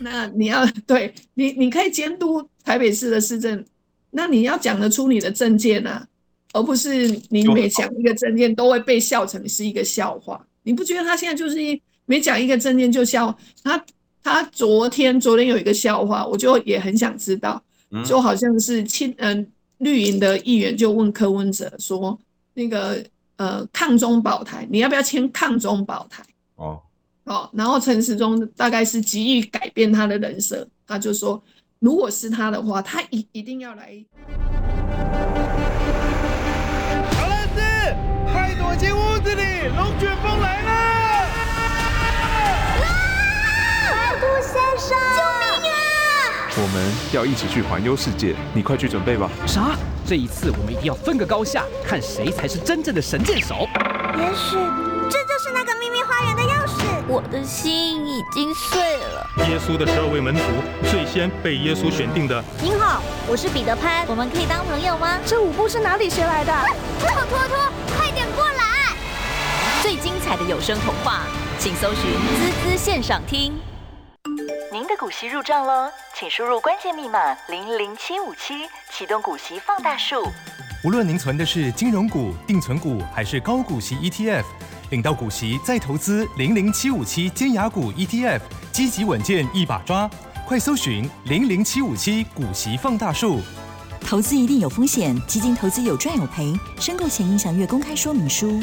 [0.00, 3.64] 那你要对你，你可以监督台北市的市政，
[4.10, 6.04] 那你要讲得出你的政见啊，
[6.52, 10.44] 而不是你每讲一个政见都会被笑成是一个笑话。
[10.64, 13.32] 你不觉得他现在就是一每讲一个政见就笑？
[13.62, 13.80] 他
[14.20, 17.62] 他昨天昨天有一个笑话，我就也很想知道，
[18.04, 19.46] 就好像是亲嗯
[19.78, 22.18] 绿营的议员就问柯文哲说，
[22.54, 23.04] 那个
[23.40, 26.22] 呃抗中保台，你要不要签抗中保台？
[26.56, 26.78] 哦。
[27.24, 31.42] 哦，然后陈时中大概是急于改变他的人设，他就说，
[31.78, 34.04] 如果是他的话，他一一定要来。
[37.12, 37.60] 小烂子，
[38.30, 40.70] 快躲进屋子里，龙卷风来了！
[43.88, 44.12] 啊！
[44.20, 45.49] 杜先生，救命啊！
[46.62, 49.30] 我们要一起去环游世界，你快去准备吧。
[49.46, 49.70] 啥？
[50.06, 53.66] 这一次我们一定要分个高下，看谁才是真正的神箭手。
[54.18, 54.56] 也许
[55.08, 56.84] 这就是那个秘密花园的钥匙。
[57.08, 59.26] 我的心已经碎了。
[59.48, 60.42] 耶稣的十二位门徒
[60.90, 62.44] 最先被耶稣选定的。
[62.60, 65.18] 您好，我是彼得潘，我们可以当朋友吗？
[65.24, 66.52] 这舞步是哪里学来的？
[67.00, 67.56] 托托托，
[67.96, 68.94] 快点过来！
[69.82, 71.22] 最精彩的有声童话，
[71.58, 72.04] 请搜寻
[72.36, 73.54] 滋滋线上听。
[74.72, 80.28] 您的股息入账喽，请输入关键密码零零七五七，启动股息放大术。
[80.84, 84.44] 无论您存的是金融股、定存股还是高股息 ETF。
[84.90, 90.08] 领到股息再投资，零零七五七尖牙股 ETF，积极稳健一把抓，
[90.46, 93.40] 快搜寻零零七五七股息放大术。
[94.00, 98.62] 投资一定有风险，基金投资有赚有赔，申购前应详阅公开说明书。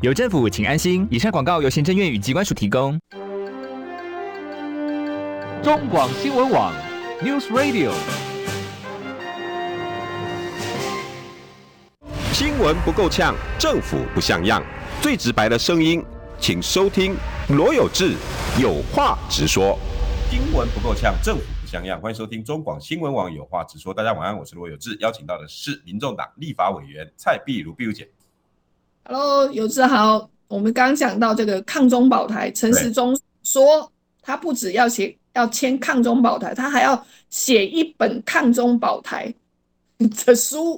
[0.00, 1.04] 有政府，请安心。
[1.10, 2.96] 以上广告由行政院与机关署提供。
[5.60, 6.72] 中广新闻网
[7.20, 7.90] ，News Radio。
[12.32, 14.62] 新闻不够呛，政府不像样，
[15.02, 16.04] 最直白的声音，
[16.38, 17.16] 请收听
[17.48, 18.14] 罗有志
[18.62, 19.76] 有话直说。
[20.30, 23.92] 新闻不够呛，政府不像样，欢迎收听中广新闻网有话直说。
[23.92, 28.08] 大家晚安，我是罗有志，邀请到的是民众党立法委员蔡碧如碧如姐。
[29.10, 30.28] Hello，有志豪。
[30.48, 33.90] 我们刚讲到这个抗中保台，陈时中说
[34.20, 39.34] 他不只要写要签抗中保台，他还要写一本抗中保台
[40.26, 40.72] 的书。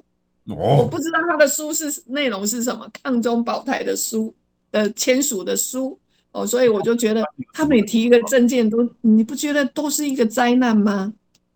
[0.46, 0.78] Oh.
[0.78, 4.32] 我不知道他的书是内容是什么，抗中保台的书
[4.70, 5.98] 的签署的书
[6.30, 11.12] 哦，所以我就觉得他每提一个证件都，你不觉得都是一个灾难吗？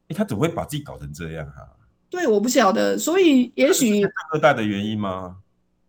[0.08, 1.70] 欸，他怎么会把自己搞成这样哈、啊？
[2.10, 5.36] 对，我不晓得，所以也许二代的原因吗？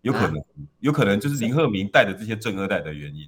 [0.06, 0.44] 有可能，
[0.82, 3.28] 有可能就是林鹤明带的这些正二代的原因。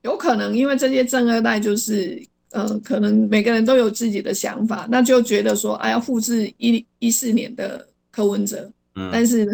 [0.00, 8.72] 有可能，因为这些正二代就是，呃，可能每个人都有自己的想法，那就觉得说，哎，要复制一一四年的柯文哲。
[8.94, 9.10] 嗯。
[9.12, 9.52] 但是呢，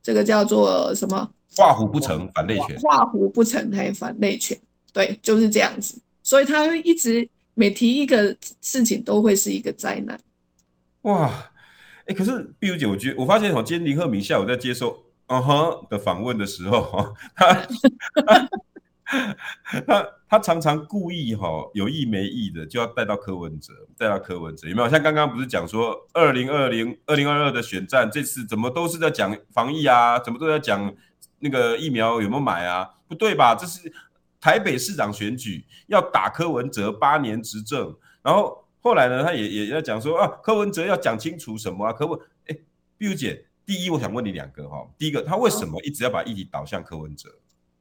[0.00, 1.28] 这个叫做什么？
[1.56, 2.78] 画虎不成反类犬。
[2.78, 4.56] 画虎不成还反类犬。
[4.92, 6.00] 对，就是这样子。
[6.22, 10.16] 所以他会一直每提一个事情都会是一个灾难。
[11.02, 11.50] 哇，
[12.06, 14.96] 哎，可是壁如姐，我觉得我发现，我今天林鹤明下午在接受。
[15.26, 17.68] 嗯哼的访问的时候， 他
[19.86, 24.88] 他他常常故意哈有意没意的就要带到柯文哲，带到柯文哲有没有？
[24.88, 30.18] 像刚刚不是讲说二零二零二零二二的选战，这次怎么都是在讲防疫啊？
[30.18, 30.94] 怎么都在讲
[31.40, 32.88] 那个疫苗有没有买啊？
[33.08, 33.54] 不对吧？
[33.54, 33.92] 这是
[34.40, 41.92] 台北市长选举要打柯文哲八年执政，然后后来呢，他也也要讲说啊，柯文哲要讲清楚什么啊？
[41.92, 42.56] 柯文哎，
[42.96, 43.44] 壁如姐。
[43.64, 44.84] 第一，我想问你两个哈。
[44.98, 47.28] 第一个，他为什么一直要把议题导向柯文哲？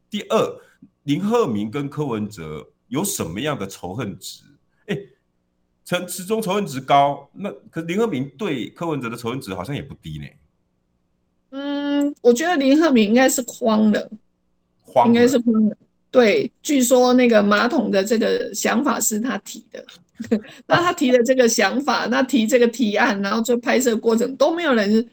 [0.09, 0.61] 第二，
[1.03, 4.43] 林鹤明跟柯文哲有什么样的仇恨值？
[4.85, 4.97] 哎，
[5.83, 10.25] 陈池中仇恨值高，那可林鹤明对柯文哲的仇恨值好像也不低呢。
[11.51, 14.09] 嗯，我觉得林鹤明应该是慌的，
[15.07, 15.75] 应该是慌了。
[16.11, 19.83] 对，据说那个马桶的这个想法是他提的，
[20.67, 25.09] 那他提的这个想法，那提这个提案，然后做拍摄过程都没有人。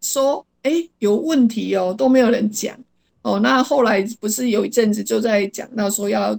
[0.00, 2.76] 说哎，有问题哦，都没有人讲
[3.22, 3.40] 哦。
[3.40, 6.38] 那后来不是有一阵子就在讲到说要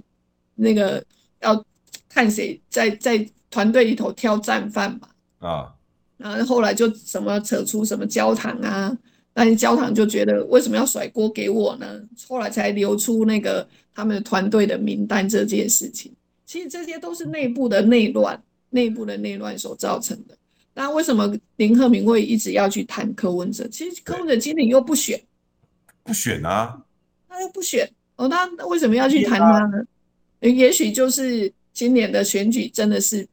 [0.54, 1.04] 那个
[1.40, 1.64] 要
[2.08, 5.08] 看谁在在团队里头挑战犯嘛。
[5.48, 5.74] 啊，
[6.16, 8.96] 然后后来就什么扯出什么焦糖啊，
[9.34, 12.00] 那些焦糖就觉得为什么要甩锅给我呢？
[12.28, 16.12] 后来才流出那个他们的团队的名单这件事情。
[16.46, 18.40] 其实这些都是内部的内乱，
[18.70, 20.36] 内部的内乱所造成的。
[20.74, 23.68] 那为什么林鹤明会一直要去谈柯文哲？
[23.68, 25.20] 其实柯文哲今年又不选，
[26.02, 26.82] 不选啊，
[27.28, 29.78] 他又不选哦，那为什么要去谈他呢？
[29.78, 29.84] 啊、
[30.40, 33.26] 也许就是今年的选举真的是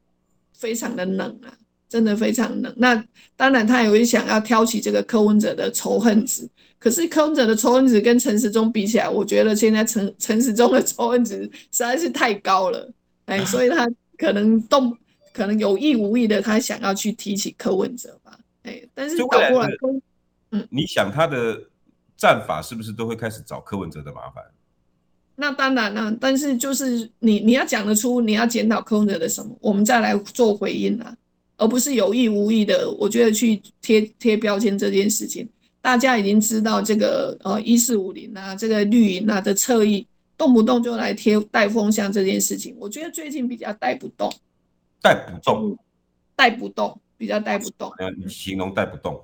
[0.53, 1.51] 非常的冷啊，
[1.87, 2.73] 真的非常冷。
[2.77, 3.03] 那
[3.35, 12.91] 当然他也会想要挑起这个柯文哲的仇恨值，可是柯文哲的仇恨值跟陈时中比起来，我觉得现在陈陈时中的仇恨值实在是太高了。
[13.25, 14.95] 哎， 所以他可能动，
[15.39, 18.37] 可能有意无意的，他想要去提起柯文哲吧。
[18.63, 19.69] 哎，但是倒过来，
[20.51, 21.57] 嗯，你想他的
[22.17, 24.43] 战法是不是都会开始找柯文哲的麻烦？
[25.37, 31.15] 那当然了，但是就是你你要讲得出你要检讨柯文哲的什么，我们再来做回应啊，
[31.55, 32.91] 而不是有意无意的。
[32.99, 35.47] 我觉得去贴贴标签这件事情，
[35.81, 40.05] 大家已经知道这个呃一四五零啊，这个绿营啊的侧翼。
[40.37, 44.33] 动不动就来贴带风向这件事情，我觉得最近比较带不动，
[45.01, 45.77] 带不动，
[46.35, 47.91] 带不动，比较带不动。
[48.17, 49.19] 你形容带不动，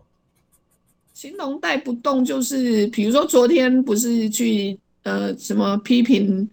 [1.13, 6.49] 形容带不动就是，比如说昨天不是去呃什么批评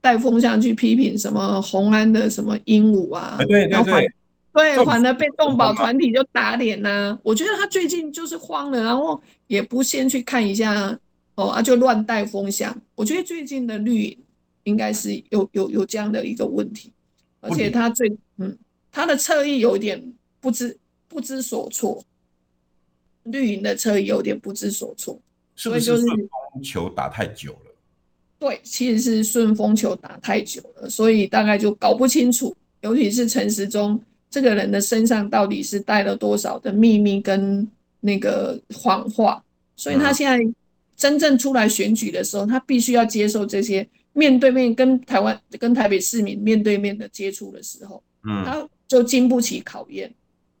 [0.00, 4.12] 带风向去批评什么红安的什么鹦鹉啊，对对对，
[4.52, 7.18] 对，反而被动保团体就打脸呐、啊。
[7.22, 10.98] 我觉得他最近就是慌了，然后也不先去看一下。
[11.36, 12.74] 哦啊，就乱带风向。
[12.94, 14.18] 我觉得最近的绿营
[14.64, 16.90] 应该是有有有这样的一个问题，
[17.42, 18.56] 而且他最嗯，
[18.90, 20.02] 他的侧翼有点
[20.40, 20.76] 不知
[21.08, 22.02] 不知所措，
[23.24, 25.20] 绿营的侧翼有点不知所措，
[25.54, 26.16] 所以就是顺
[26.52, 27.74] 风球打太久了。
[28.38, 37.66] 对，其实是顺风球打太久了，所以大概就搞不清楚，尤其是陈时中这个人的身上到底是带了多少的秘密跟
[38.00, 39.42] 那个谎话，
[39.76, 40.54] 所以他现在。
[40.96, 50.12] 真正出来选举的时候，他必须要接受这些面对面跟台湾、跟台北市民面对面的接触的时候，嗯，他就经不起考验。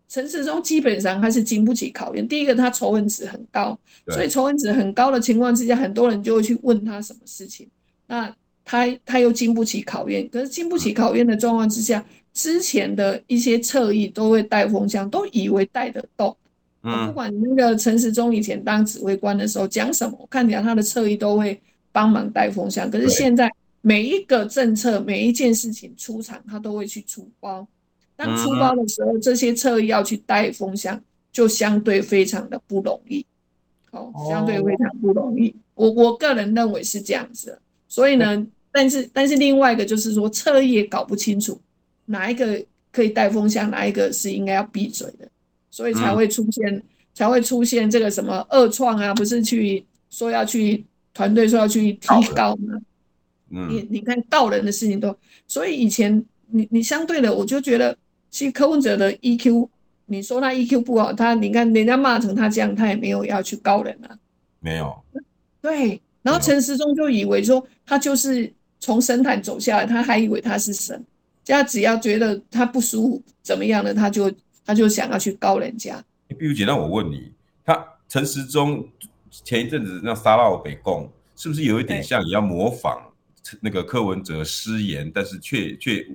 [0.08, 2.26] 陈时中基本上他是经不起考验。
[2.26, 3.76] 第一个，他仇恨值很高，
[4.08, 7.66] 所以仇恨值很高的情况之下，很多人就会去问他什么事情。
[8.06, 8.32] 那
[8.64, 16.36] 他他又经不起考验，可是经不起考验的状况之下，之前的一些侧翼都会带风向，都以为带得动。
[16.82, 21.60] 不管那个陈时中以前当指挥官的时候讲什么，我看起来他的侧翼都会
[21.90, 22.88] 帮忙带风向。
[22.88, 23.52] 可是现在
[23.86, 27.64] 每一个政策、每一件事情出场，他都会去出包。
[28.16, 33.24] 当出包的时候，这些侧翼要去带风向，就相对非常的不容易。
[33.92, 35.54] 哦，相对非常不容易。
[35.74, 37.56] 我我个人认为是这样子。
[37.86, 41.56] 所以呢，但是但是另外一个就是说，侧翼也搞不清楚
[42.06, 42.60] 哪一个
[42.90, 45.28] 可以带风向，哪一个是应该要闭嘴的。
[45.70, 46.82] 所以才会出现，嗯、
[47.14, 50.84] 才会出现这个什么二创啊，不是去说要去
[51.14, 52.76] 团队说要去提高吗？
[53.50, 55.16] 嗯，你你看告人的事情都，
[55.46, 57.96] 所以以前你你相对的，我就觉得，
[58.30, 59.68] 其实柯文哲的 EQ，
[60.06, 64.18] 你说他 EQ 不好，他你看人家骂成他这样，他也没有要去告人啊，
[64.60, 64.96] 没有，
[65.60, 71.04] 对，然后陈时中就以为说他就是从神坛走下来，他还以为他是神，
[71.46, 74.32] 他只要觉得他不舒服怎么样呢，他就。
[74.68, 76.04] 他就想要去告人家。
[76.36, 77.30] 碧如姐，那我问你，
[77.64, 78.84] 他陈时中
[79.30, 83.00] 前一阵子那撒到北贡，是不是有一点像也要模仿
[83.60, 86.06] 那个柯文哲失言，但是却却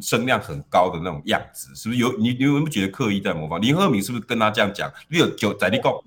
[0.00, 1.74] 声量很高的那种样子？
[1.74, 2.34] 是不是有你？
[2.34, 3.60] 你有没有觉得刻意在模仿？
[3.60, 4.92] 林鹤明是不是跟他这样讲？
[5.08, 6.04] 六九在立贡，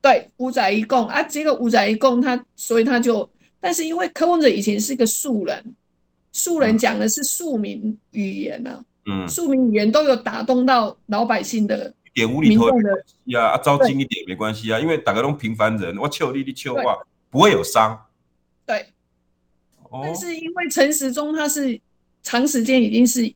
[0.00, 3.28] 对，五仔一共啊，这个五仔一共，他所以他就，
[3.60, 5.74] 但是因为柯文哲以前是一个素人，
[6.32, 8.84] 素人讲的是庶民语言呢、啊。
[9.06, 18.06] 嗯，庶民语言都有打动到老百姓的，一点无厘头没关系啊，啊，招金一点没关系啊，因为大家都平凡人，我求你，你求我，不会有伤。
[18.66, 18.86] 对，
[19.90, 21.78] 但是因为陈时中他是
[22.22, 23.32] 长时间已经是，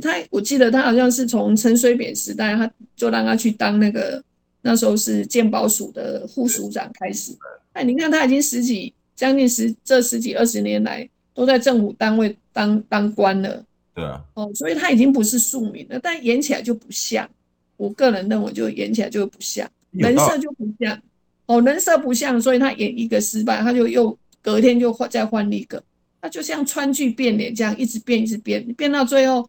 [0.00, 4.22] 他我记得他好像是从陈水扁时代，他就让他去当那个
[4.62, 7.32] 那时候是鉴宝署的副署长开始。
[7.72, 13.64] 哎，你看他已经十几将近十这十几二十年来都在政府单位当当官了。
[13.94, 17.28] 对啊，哦，所以他已经不是庶民了，但演起来就不像。
[17.76, 20.98] 我个人认为，就演起来就不像，人设就不像。
[21.46, 25.82] 哦，人设不像，所以他演一个失败，他就又隔天就换再换一个，
[26.22, 29.46] 他就像川剧变脸这样，一直变，一直变，变到最后，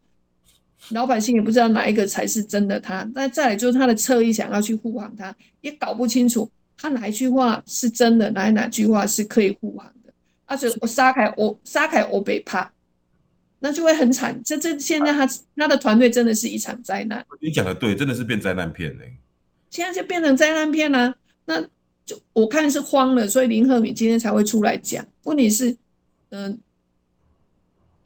[0.90, 3.08] 老百姓也不知道哪一个才是真的他。
[3.14, 10.12] 那再来就是他的侧翼想要去护航他，也搞不清楚他哪一句话是真的，哪哪句话是可以护航的。
[10.44, 12.70] 而且我杀开我杀开我被怕。
[13.60, 14.38] 那就会很惨。
[14.44, 17.24] 这这现在他他的团队真的是一场灾难。
[17.40, 19.16] 你讲的对，真的是变灾难片嘞。
[19.70, 21.14] 现在就变成灾难片了，啊，
[21.46, 21.62] 那
[22.04, 25.02] 就我看是慌了，所以林鹤敏今天才会出来讲。
[25.22, 25.70] 问题是，
[26.28, 26.58] 嗯、呃，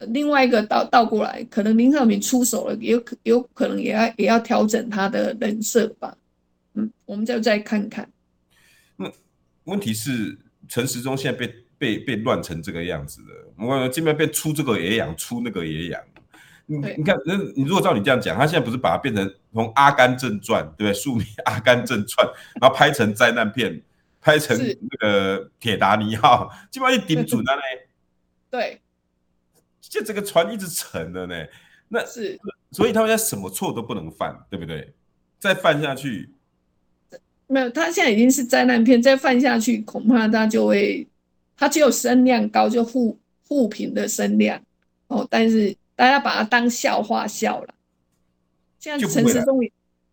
[0.07, 6.17] 另外一个倒倒过来，可能林鹤敏出手了，也有可有可能也要也要调整他的人设吧。
[6.73, 8.09] 嗯，我们就再看看。
[8.95, 9.11] 那
[9.65, 10.37] 问题是
[10.67, 11.53] 陈时中现在被。
[11.79, 16.01] 被被乱成这个样子的，我这边被出这个也养，出那个也养。
[16.65, 20.93] 你你看，那你如果照你这样讲，他现在不是把它变成从《阿甘正传》对不对？
[20.93, 22.27] 书名《阿甘正传》，
[22.59, 23.81] 然后拍成灾难片，
[24.19, 27.87] 拍成那个《铁达尼号》，基本上就顶准了嘞。
[28.49, 28.81] 对，
[29.89, 31.35] 就这个船一直沉了呢。
[31.89, 32.39] 那是，
[32.71, 34.93] 所以他们现在什么错都不能犯，对不对？
[35.39, 36.29] 再犯下去，
[37.47, 41.05] 没有，他现在已经是灾难片，再犯下去，恐怕他就会。
[41.61, 44.61] 他只有声量高，就负负评的声量
[45.07, 47.73] 哦，但是大家把它当笑话笑了。
[48.79, 49.59] 现在陈时中，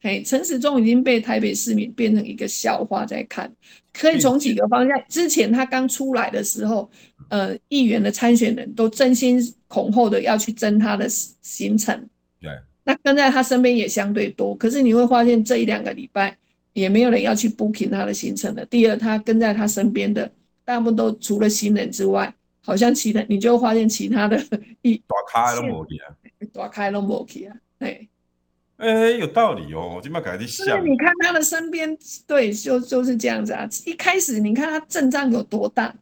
[0.06, 3.52] 嘿，陈时中已经被台北市民变成一个笑话在看。
[3.92, 6.88] 可以从几个方向，之前他刚出来的时候，
[7.28, 9.36] 呃，议员的参选人都争先
[9.66, 12.08] 恐后的要去争他的行程，
[12.40, 12.50] 对，
[12.84, 14.54] 那跟在他身边也相对多。
[14.54, 16.36] 可是你会发现这一两个礼拜
[16.72, 18.64] 也没有人要去 booking 他的行程了。
[18.66, 20.30] 第二，他跟在他身边的。
[20.64, 24.36] 大部分都除了新人之外，好像其他你就发现其他的
[24.82, 26.06] 一打开都没去啊，
[26.52, 28.08] 打开都没去啊，哎，
[28.76, 30.84] 哎，有道理哦，我今麦改的想。
[30.84, 31.96] 你看他的身边，
[32.26, 33.68] 对，就就是这样子啊。
[33.84, 35.94] 一开始你看他阵仗有多大，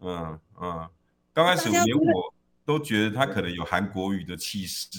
[0.00, 0.88] 嗯嗯，
[1.32, 2.34] 刚开始连我
[2.64, 4.98] 都觉得他可能有韩国语的气势，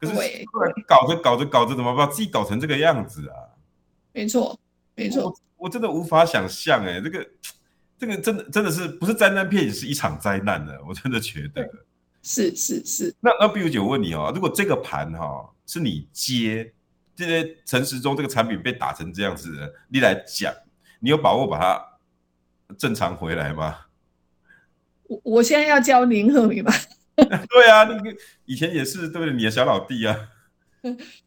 [0.00, 3.36] 可是后来搞着搞着搞着，怎么把自己搞成这个样子啊？
[4.12, 4.58] 没错，
[4.94, 7.26] 没错，我，真的无法想象哎，这个。
[8.00, 10.80] 这个真的真的是不是灾难片，也是一场灾难的。
[10.86, 11.68] 我真的觉得
[12.22, 13.12] 是是是。
[13.18, 16.72] 那那碧如姐，我问你哦，如果这个盘哈、哦、是你接
[17.14, 20.52] 这些陈时中这个产品被打成这样子的，你来讲，
[20.98, 23.86] 你有把握把它正常回来吗？
[25.04, 26.72] 我我现在要教林鹤敏吗？
[27.14, 28.16] 对啊，那个
[28.46, 29.32] 以前也是对不对？
[29.32, 30.30] 你的小老弟啊。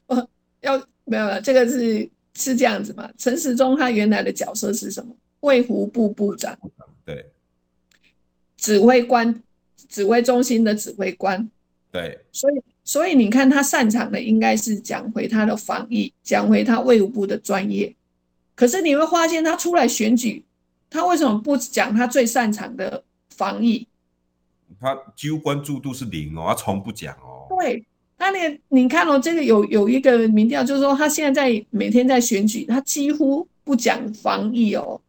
[0.07, 0.29] 我
[0.61, 3.09] 要没有了，这个是是这样子嘛？
[3.17, 5.15] 陈时中他原来的角色是什么？
[5.41, 6.57] 卫福部部长，
[7.03, 7.31] 对，
[8.57, 9.41] 指挥官，
[9.89, 11.49] 指挥中心的指挥官，
[11.91, 17.95] 对，所以，所以你看他擅长的应该是讲回他的防疫，讲回他卫武部的专业。
[18.55, 20.43] 可是你会发现，他出来选举，
[20.89, 23.87] 他为什么不讲他最擅长的防疫？
[24.79, 27.47] 他几乎关注度是零哦，他从不讲哦。
[27.49, 27.85] 对，
[28.17, 34.99] 那你你看哦，这个有有一个民调，就是说他现在在每天在选举，他几乎不讲防疫哦。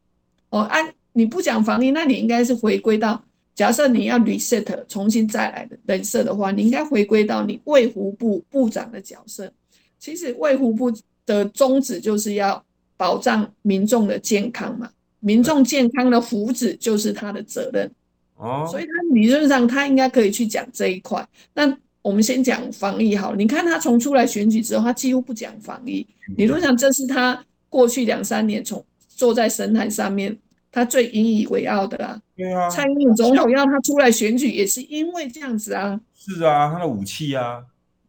[0.50, 3.22] 哦，按、啊、你不讲防疫，那你应该是回归到，
[3.54, 9.52] 假设你要 reset 重新再来的人设的话，你应该回归到你卫福部部长的角色。
[9.98, 10.92] 其实卫福部
[11.26, 12.64] 的宗旨就是要
[12.96, 14.90] 保障民众的健康嘛，
[15.20, 17.90] 民众健康的福祉就是他的责任。
[18.36, 21.24] 哦，所以他理论上他应该可以去讲这一块。
[21.54, 26.04] 那我们先讲防疫好，你看他从出来选举之后，他几乎不讲防疫。
[26.36, 30.36] 理论上这是他过去两三年从坐在神坛上面，
[30.72, 32.20] 他最引以为傲的啦。
[32.42, 36.00] 对啊，蔡英文总统要他出来选举，也是因为这样子啊。
[36.14, 37.64] 是啊，他的武器啊。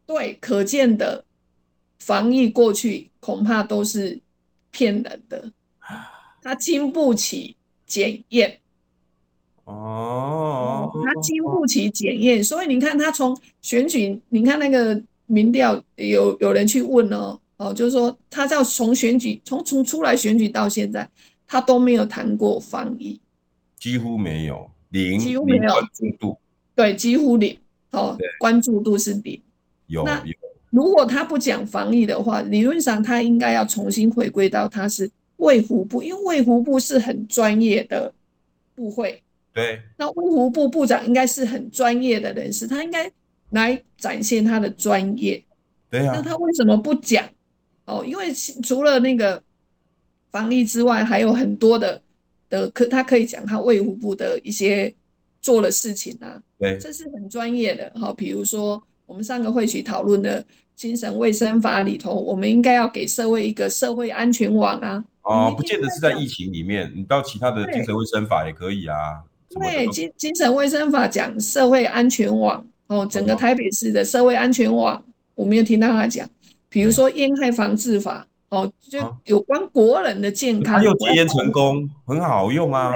[0.06, 1.24] 对，可见的
[2.00, 4.20] 防疫过去恐怕都是
[4.72, 5.52] 骗人的，
[6.42, 7.56] 他经不起
[7.86, 8.60] 检验。
[9.66, 17.40] 哦，他经不起检验，所以你看他从选举，你看那个民调，有有人去问哦。
[17.58, 21.08] 哦，就是说，他要从选举，从从出来选举到现在，
[21.48, 23.18] 他都没有谈过防疫，
[23.84, 26.38] 几乎没有零，几乎没有关注度，
[26.74, 27.58] 对，几乎零，
[27.92, 29.42] 哦，关注度是零。
[29.88, 30.24] 有，那
[30.70, 38.14] 如果他不讲防疫的话，理论上他应该要重新回归到他是卫福部，因为卫福部是很专业的
[38.74, 39.22] 部会。
[39.52, 43.12] 对，那卫福部部长应该是很专业的人士，他应该
[43.50, 45.44] 来展现他的专业。
[45.90, 47.28] 对啊，那他为什么不讲？
[47.84, 49.44] 哦，因为除了那个
[50.32, 52.02] 防疫之外，还有很多的
[52.54, 54.94] 的可，他可以讲他卫福部的一些
[55.42, 56.40] 做的事情啊。
[56.60, 57.92] 对，这是很专业的。
[58.00, 60.46] 哈，比如说我们上个会去讨论的
[60.76, 65.04] 精神卫生法里头，我们应该要给社会一个社会安全网啊。
[65.24, 69.24] 哦，不见得是在疫情里面，你到其他的精神卫生法也可以啊。
[69.50, 76.30] 对，精精神卫生法讲社会安全网哦，整个台北市的社会安全网，我没有听到他讲。
[76.70, 80.76] 比如说烟害防治法哦，就有关国人的健康。
[80.78, 82.94] 他又戒烟成功，很好用啊。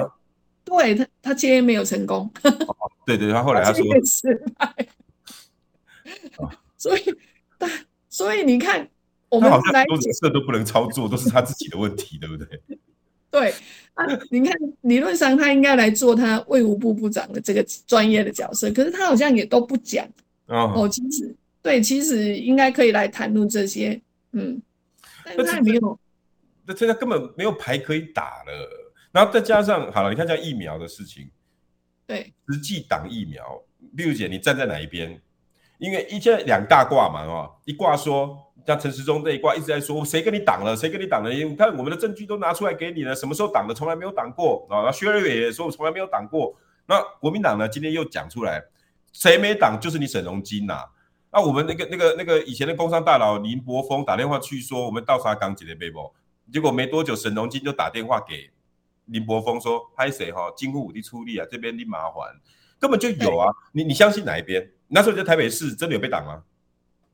[0.64, 2.30] 对他，他戒烟没有成功。
[2.44, 3.84] 哦、对对，他后来他说。
[6.78, 7.02] 所以，
[7.58, 7.68] 但
[8.08, 8.88] 所以你看，
[9.30, 12.48] 我们来很多色都不能操作，都是他自己的问题，对不对？
[13.32, 13.52] 对
[13.96, 20.08] 啊，你看，理论上他应该来做他卫务部部长的这个专业的角色，可是他好像也都不讲
[20.46, 20.88] 哦，哦。
[20.88, 24.00] 其实，对，其实应该可以来谈论这些，
[24.34, 24.62] 嗯，
[25.36, 26.00] 但是他没有，
[26.66, 28.94] 那现在根本没有牌可以打了。
[29.12, 31.30] 然后再加上好了，你看像疫苗的事情，
[32.06, 33.62] 对，实际挡疫苗，
[33.94, 35.20] 例如姐，你站在哪一边？
[35.80, 38.44] 因为一天两大挂嘛，哦，一挂说。
[38.66, 40.76] 像陈时中这一挂一直在说，谁跟你挡了？
[40.76, 41.32] 谁跟你挡了？
[41.32, 43.74] 你看我们的证据都拿出来给你了，什么时候挡的？
[43.74, 44.92] 从来没有挡过啊！
[44.92, 46.54] 薛瑞伟也说，我从来没有挡过。
[46.86, 47.70] 那国民党呢？
[47.70, 48.62] 今天又讲出来，
[49.14, 49.80] 谁没挡？
[49.80, 50.84] 就是你沈荣金呐。
[51.38, 56.12] 那我们那个、那个、那个以前的工商大佬林柏峰打电话去说，我们到啥港姐的背包，
[56.52, 58.50] 结果没多久，沈荣金就打电话给
[59.06, 60.52] 林柏峰说，拍谁哈？
[60.58, 62.28] 金库武力出力啊，这边你麻烦，
[62.80, 63.54] 根本就有啊。
[63.72, 64.68] 你你相信哪一边？
[64.88, 66.42] 那时候在台北市真的有被挡吗？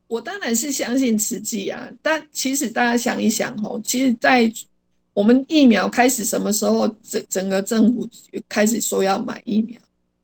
[0.07, 4.49] 我当然是相信慈济啊，但其实大家想一想哦，其实，在
[5.13, 8.07] 我们疫苗开始什么时候，整整个政府
[8.47, 9.77] 开始说要买疫苗，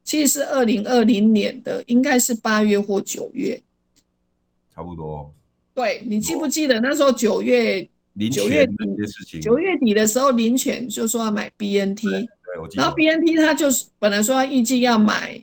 [0.06, 3.62] 其实是二零二零年的，应该是八月或九月，
[4.80, 5.30] 差不多。
[5.74, 7.84] 对，你记不记得那时候九月
[8.32, 12.06] 九月底九月底的时候，林犬就说要买 BNT。
[12.76, 15.40] 然后 BNT 他就是本来说他预计要买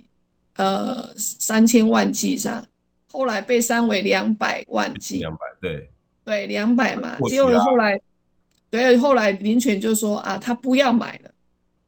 [0.56, 2.64] 呃三千万剂上。
[3.12, 5.88] 后来被删为两百万剂，两百对
[6.24, 8.00] 对两百嘛，结果后来
[8.68, 11.30] 对后来林犬就说啊，他不要买了，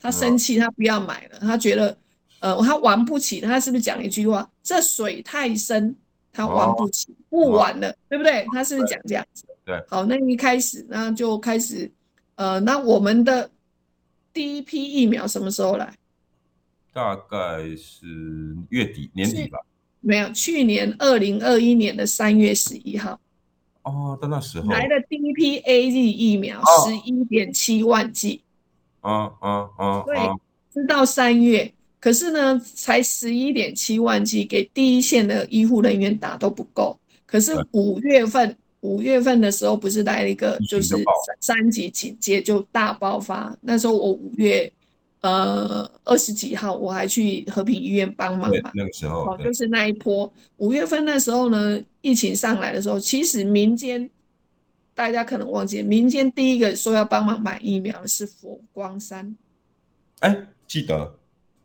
[0.01, 1.99] 他生气，他不要买了，他觉得
[2.41, 4.49] 呃他玩不起，他是不是讲一句话？
[4.63, 5.95] 这水太深，
[6.39, 8.47] 他玩不起，不玩了，对不对？
[8.53, 9.45] 他是不是讲这样子？
[9.65, 11.91] 对，好，那一开始那就开始
[12.37, 13.51] 呃，那我们的
[14.33, 15.93] 第一批疫苗什么时候来？
[16.93, 18.07] 大概是
[18.71, 19.59] 月底年底吧。
[20.01, 23.19] 没有，去年二零二一年的三月十一号，
[23.83, 28.43] 哦，到那时候来的第一批 AZ 疫苗十一点七万剂，
[29.01, 30.17] 啊啊啊，对，
[30.73, 36.99] 直到三月，可是呢，才十一点七万剂，给第一线的医护人员打都不够。
[37.27, 40.97] 可是五月份，五月份的时候不是来了一个就是
[41.41, 44.73] 三级警戒就大爆发，那时候我五月。
[45.21, 48.71] 呃，二十几号我还去和平医院帮忙嘛。
[48.73, 54.09] 那个时候，哦，就是那一波五月份那时候呢，疫情上来的时候，其实民间
[54.95, 59.37] 大家可能忘记，民间第一个说要帮忙买疫苗的是佛光山。
[60.21, 61.18] 哎，记得，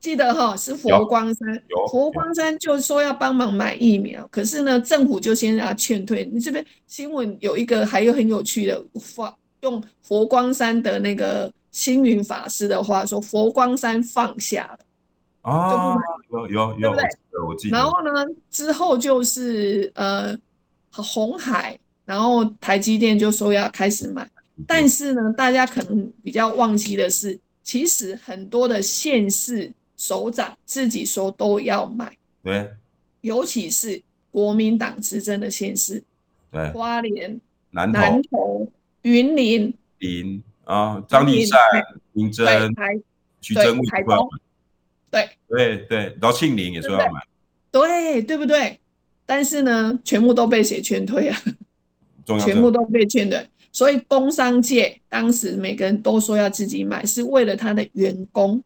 [0.04, 1.64] 记得哈，是佛光山。
[1.90, 6.30] 佛光山就说要帮忙买疫苗，可是呢，政府就先让他劝退。
[6.32, 11.52] 你这边新闻有一个还有很有趣的，发用佛光山的那个。
[11.74, 14.80] 星云法师的话说：“佛光山放下了
[15.42, 15.96] 啊，
[16.30, 17.76] 有有有，对我记得。
[17.76, 18.12] 然后呢，
[18.52, 20.38] 之后就是呃，
[20.92, 21.76] 红海，
[22.06, 24.30] 然后台积电就说要开始买，
[24.68, 32.70] 但是呢，大家可能比较忘记的是，其实很多的县市首长自己说都要买，对，
[33.22, 36.04] 尤其是国民党执政的县市，
[36.52, 37.40] 对，花莲、
[37.72, 38.68] 南南投、
[39.04, 41.60] 云林、林。”啊，张丽善、
[42.14, 42.48] 林真、
[43.42, 44.30] 徐珍贵说要买，
[45.12, 47.22] 对对对，然后庆林也说要买，
[47.70, 48.80] 对对不对？
[49.26, 51.38] 但是呢，全部都被谁劝退啊？
[52.46, 53.46] 全部都被劝退。
[53.74, 58.64] 所以工商界当时每个人都说要自己买，是为了他的员工。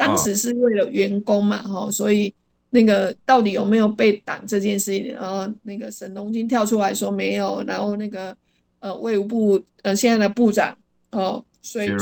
[0.00, 2.32] 当时是为了员工嘛，哈、啊，所以
[2.70, 5.12] 那个到底有没有被挡这件事情？
[5.12, 8.34] 然后那个沈荣金跳出来说没有，然后那个
[8.78, 10.74] 呃卫武部呃现在的部长。
[11.10, 11.98] 哦，所以嗯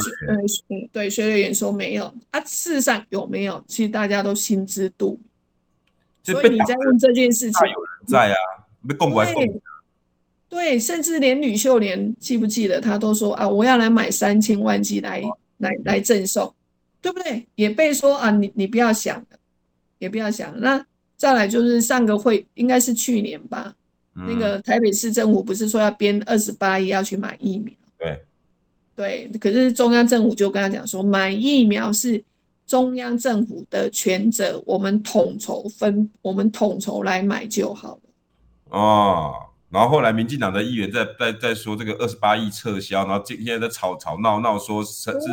[0.68, 3.64] 嗯，对，薛瑞元说没有啊，事实上有没有？
[3.66, 5.18] 其实大家都心知肚
[6.26, 6.36] 明。
[6.36, 8.36] 所以你在问这件事情，有人在啊，
[8.86, 9.60] 被供过来供。
[10.50, 15.22] 对，甚至连吕秀莲记不记得，他都说啊，我要来买三千万剂来
[15.56, 16.54] 来来赠送，
[17.00, 17.46] 对不对？
[17.54, 19.24] 也被说啊，你你不要想，
[19.98, 20.58] 也不要想。
[20.60, 20.84] 那
[21.16, 23.74] 再来就是上个会，应该是去年吧，
[24.14, 27.74] 嗯、那个台北市政府不是说要编二十八亿要去买疫苗？
[27.98, 28.24] 对。
[28.96, 32.20] 对，可是中央政府就跟他讲说，买疫苗是
[32.66, 38.00] 中央政府的权责，我们统筹分，我们统筹来买就好了。
[38.76, 39.34] 哦，
[39.70, 45.28] 然后后来民进党的议员在在在说这个二十八亿撤销，然后今现在在吵吵闹闹说甚至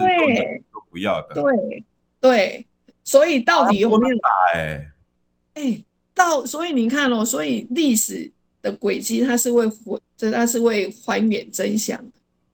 [0.71, 1.35] 都不要的。
[1.35, 1.83] 对
[2.21, 2.65] 对，
[3.03, 4.15] 所以到底有没有？
[4.53, 4.87] 哎
[5.55, 5.83] 哎，
[6.13, 8.31] 到所以你看哦，所以历史
[8.61, 12.11] 的轨迹它是会还，这它是会还原真相的。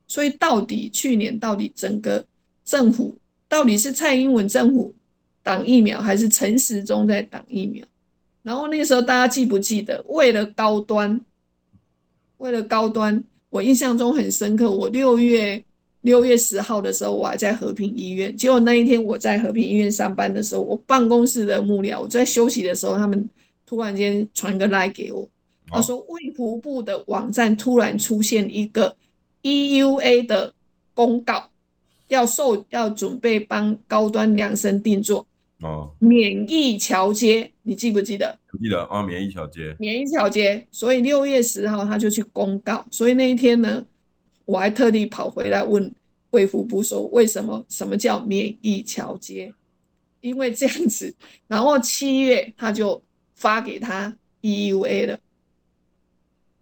[0.08, 2.26] 所以到底去年到底整个
[2.66, 3.16] 政府
[3.48, 4.92] 到底是蔡英文政府
[5.44, 7.86] 挡疫苗，还是陈时中在挡疫苗？
[8.42, 11.22] 然后那个时候大家记不记得，为了高端，
[12.38, 14.72] 为了高端，我印象中很深刻。
[14.72, 15.64] 我六月
[16.02, 18.36] 六月十号的时候，我还在和平医院。
[18.36, 23.30] 结果那一天我在和平医院上班的时候，我办公室的幕僚，我在休息的时候，他们
[23.66, 25.28] 突然间传个 LINE 给我，
[25.68, 28.96] 他说卫福部的网站突然出现一个
[29.44, 30.54] EUA 的
[30.94, 31.50] 公告，
[32.08, 35.26] 要受要准备帮高端量身定做。
[35.62, 38.36] 哦，免疫桥接，你记不记得？
[38.60, 40.68] 记得啊，免疫桥接，免疫桥接。
[40.72, 43.86] 所以六月十号他就去公告，所以那一天呢，
[44.52, 45.90] 我还特地跑回来问
[46.32, 49.54] 卫福部说，为什么什么叫免疫桥接？
[50.20, 51.16] 因为这样子，
[51.48, 53.02] 然后七月他就
[53.34, 55.18] 发给他 EUA 了，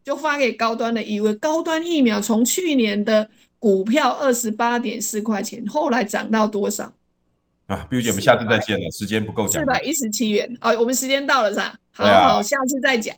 [0.04, 1.40] 就发给高端的 EUA。
[1.40, 3.28] 高端疫苗从去年的
[3.58, 6.94] 股票二十八点四块钱，后来涨到多少？
[7.66, 9.64] 啊，Bill 姐，我们下次再见了，时间不够讲。
[9.64, 11.76] 四百一十七元，哦，我们时间到了是吧？
[11.90, 13.16] 好啊、好，下次再讲。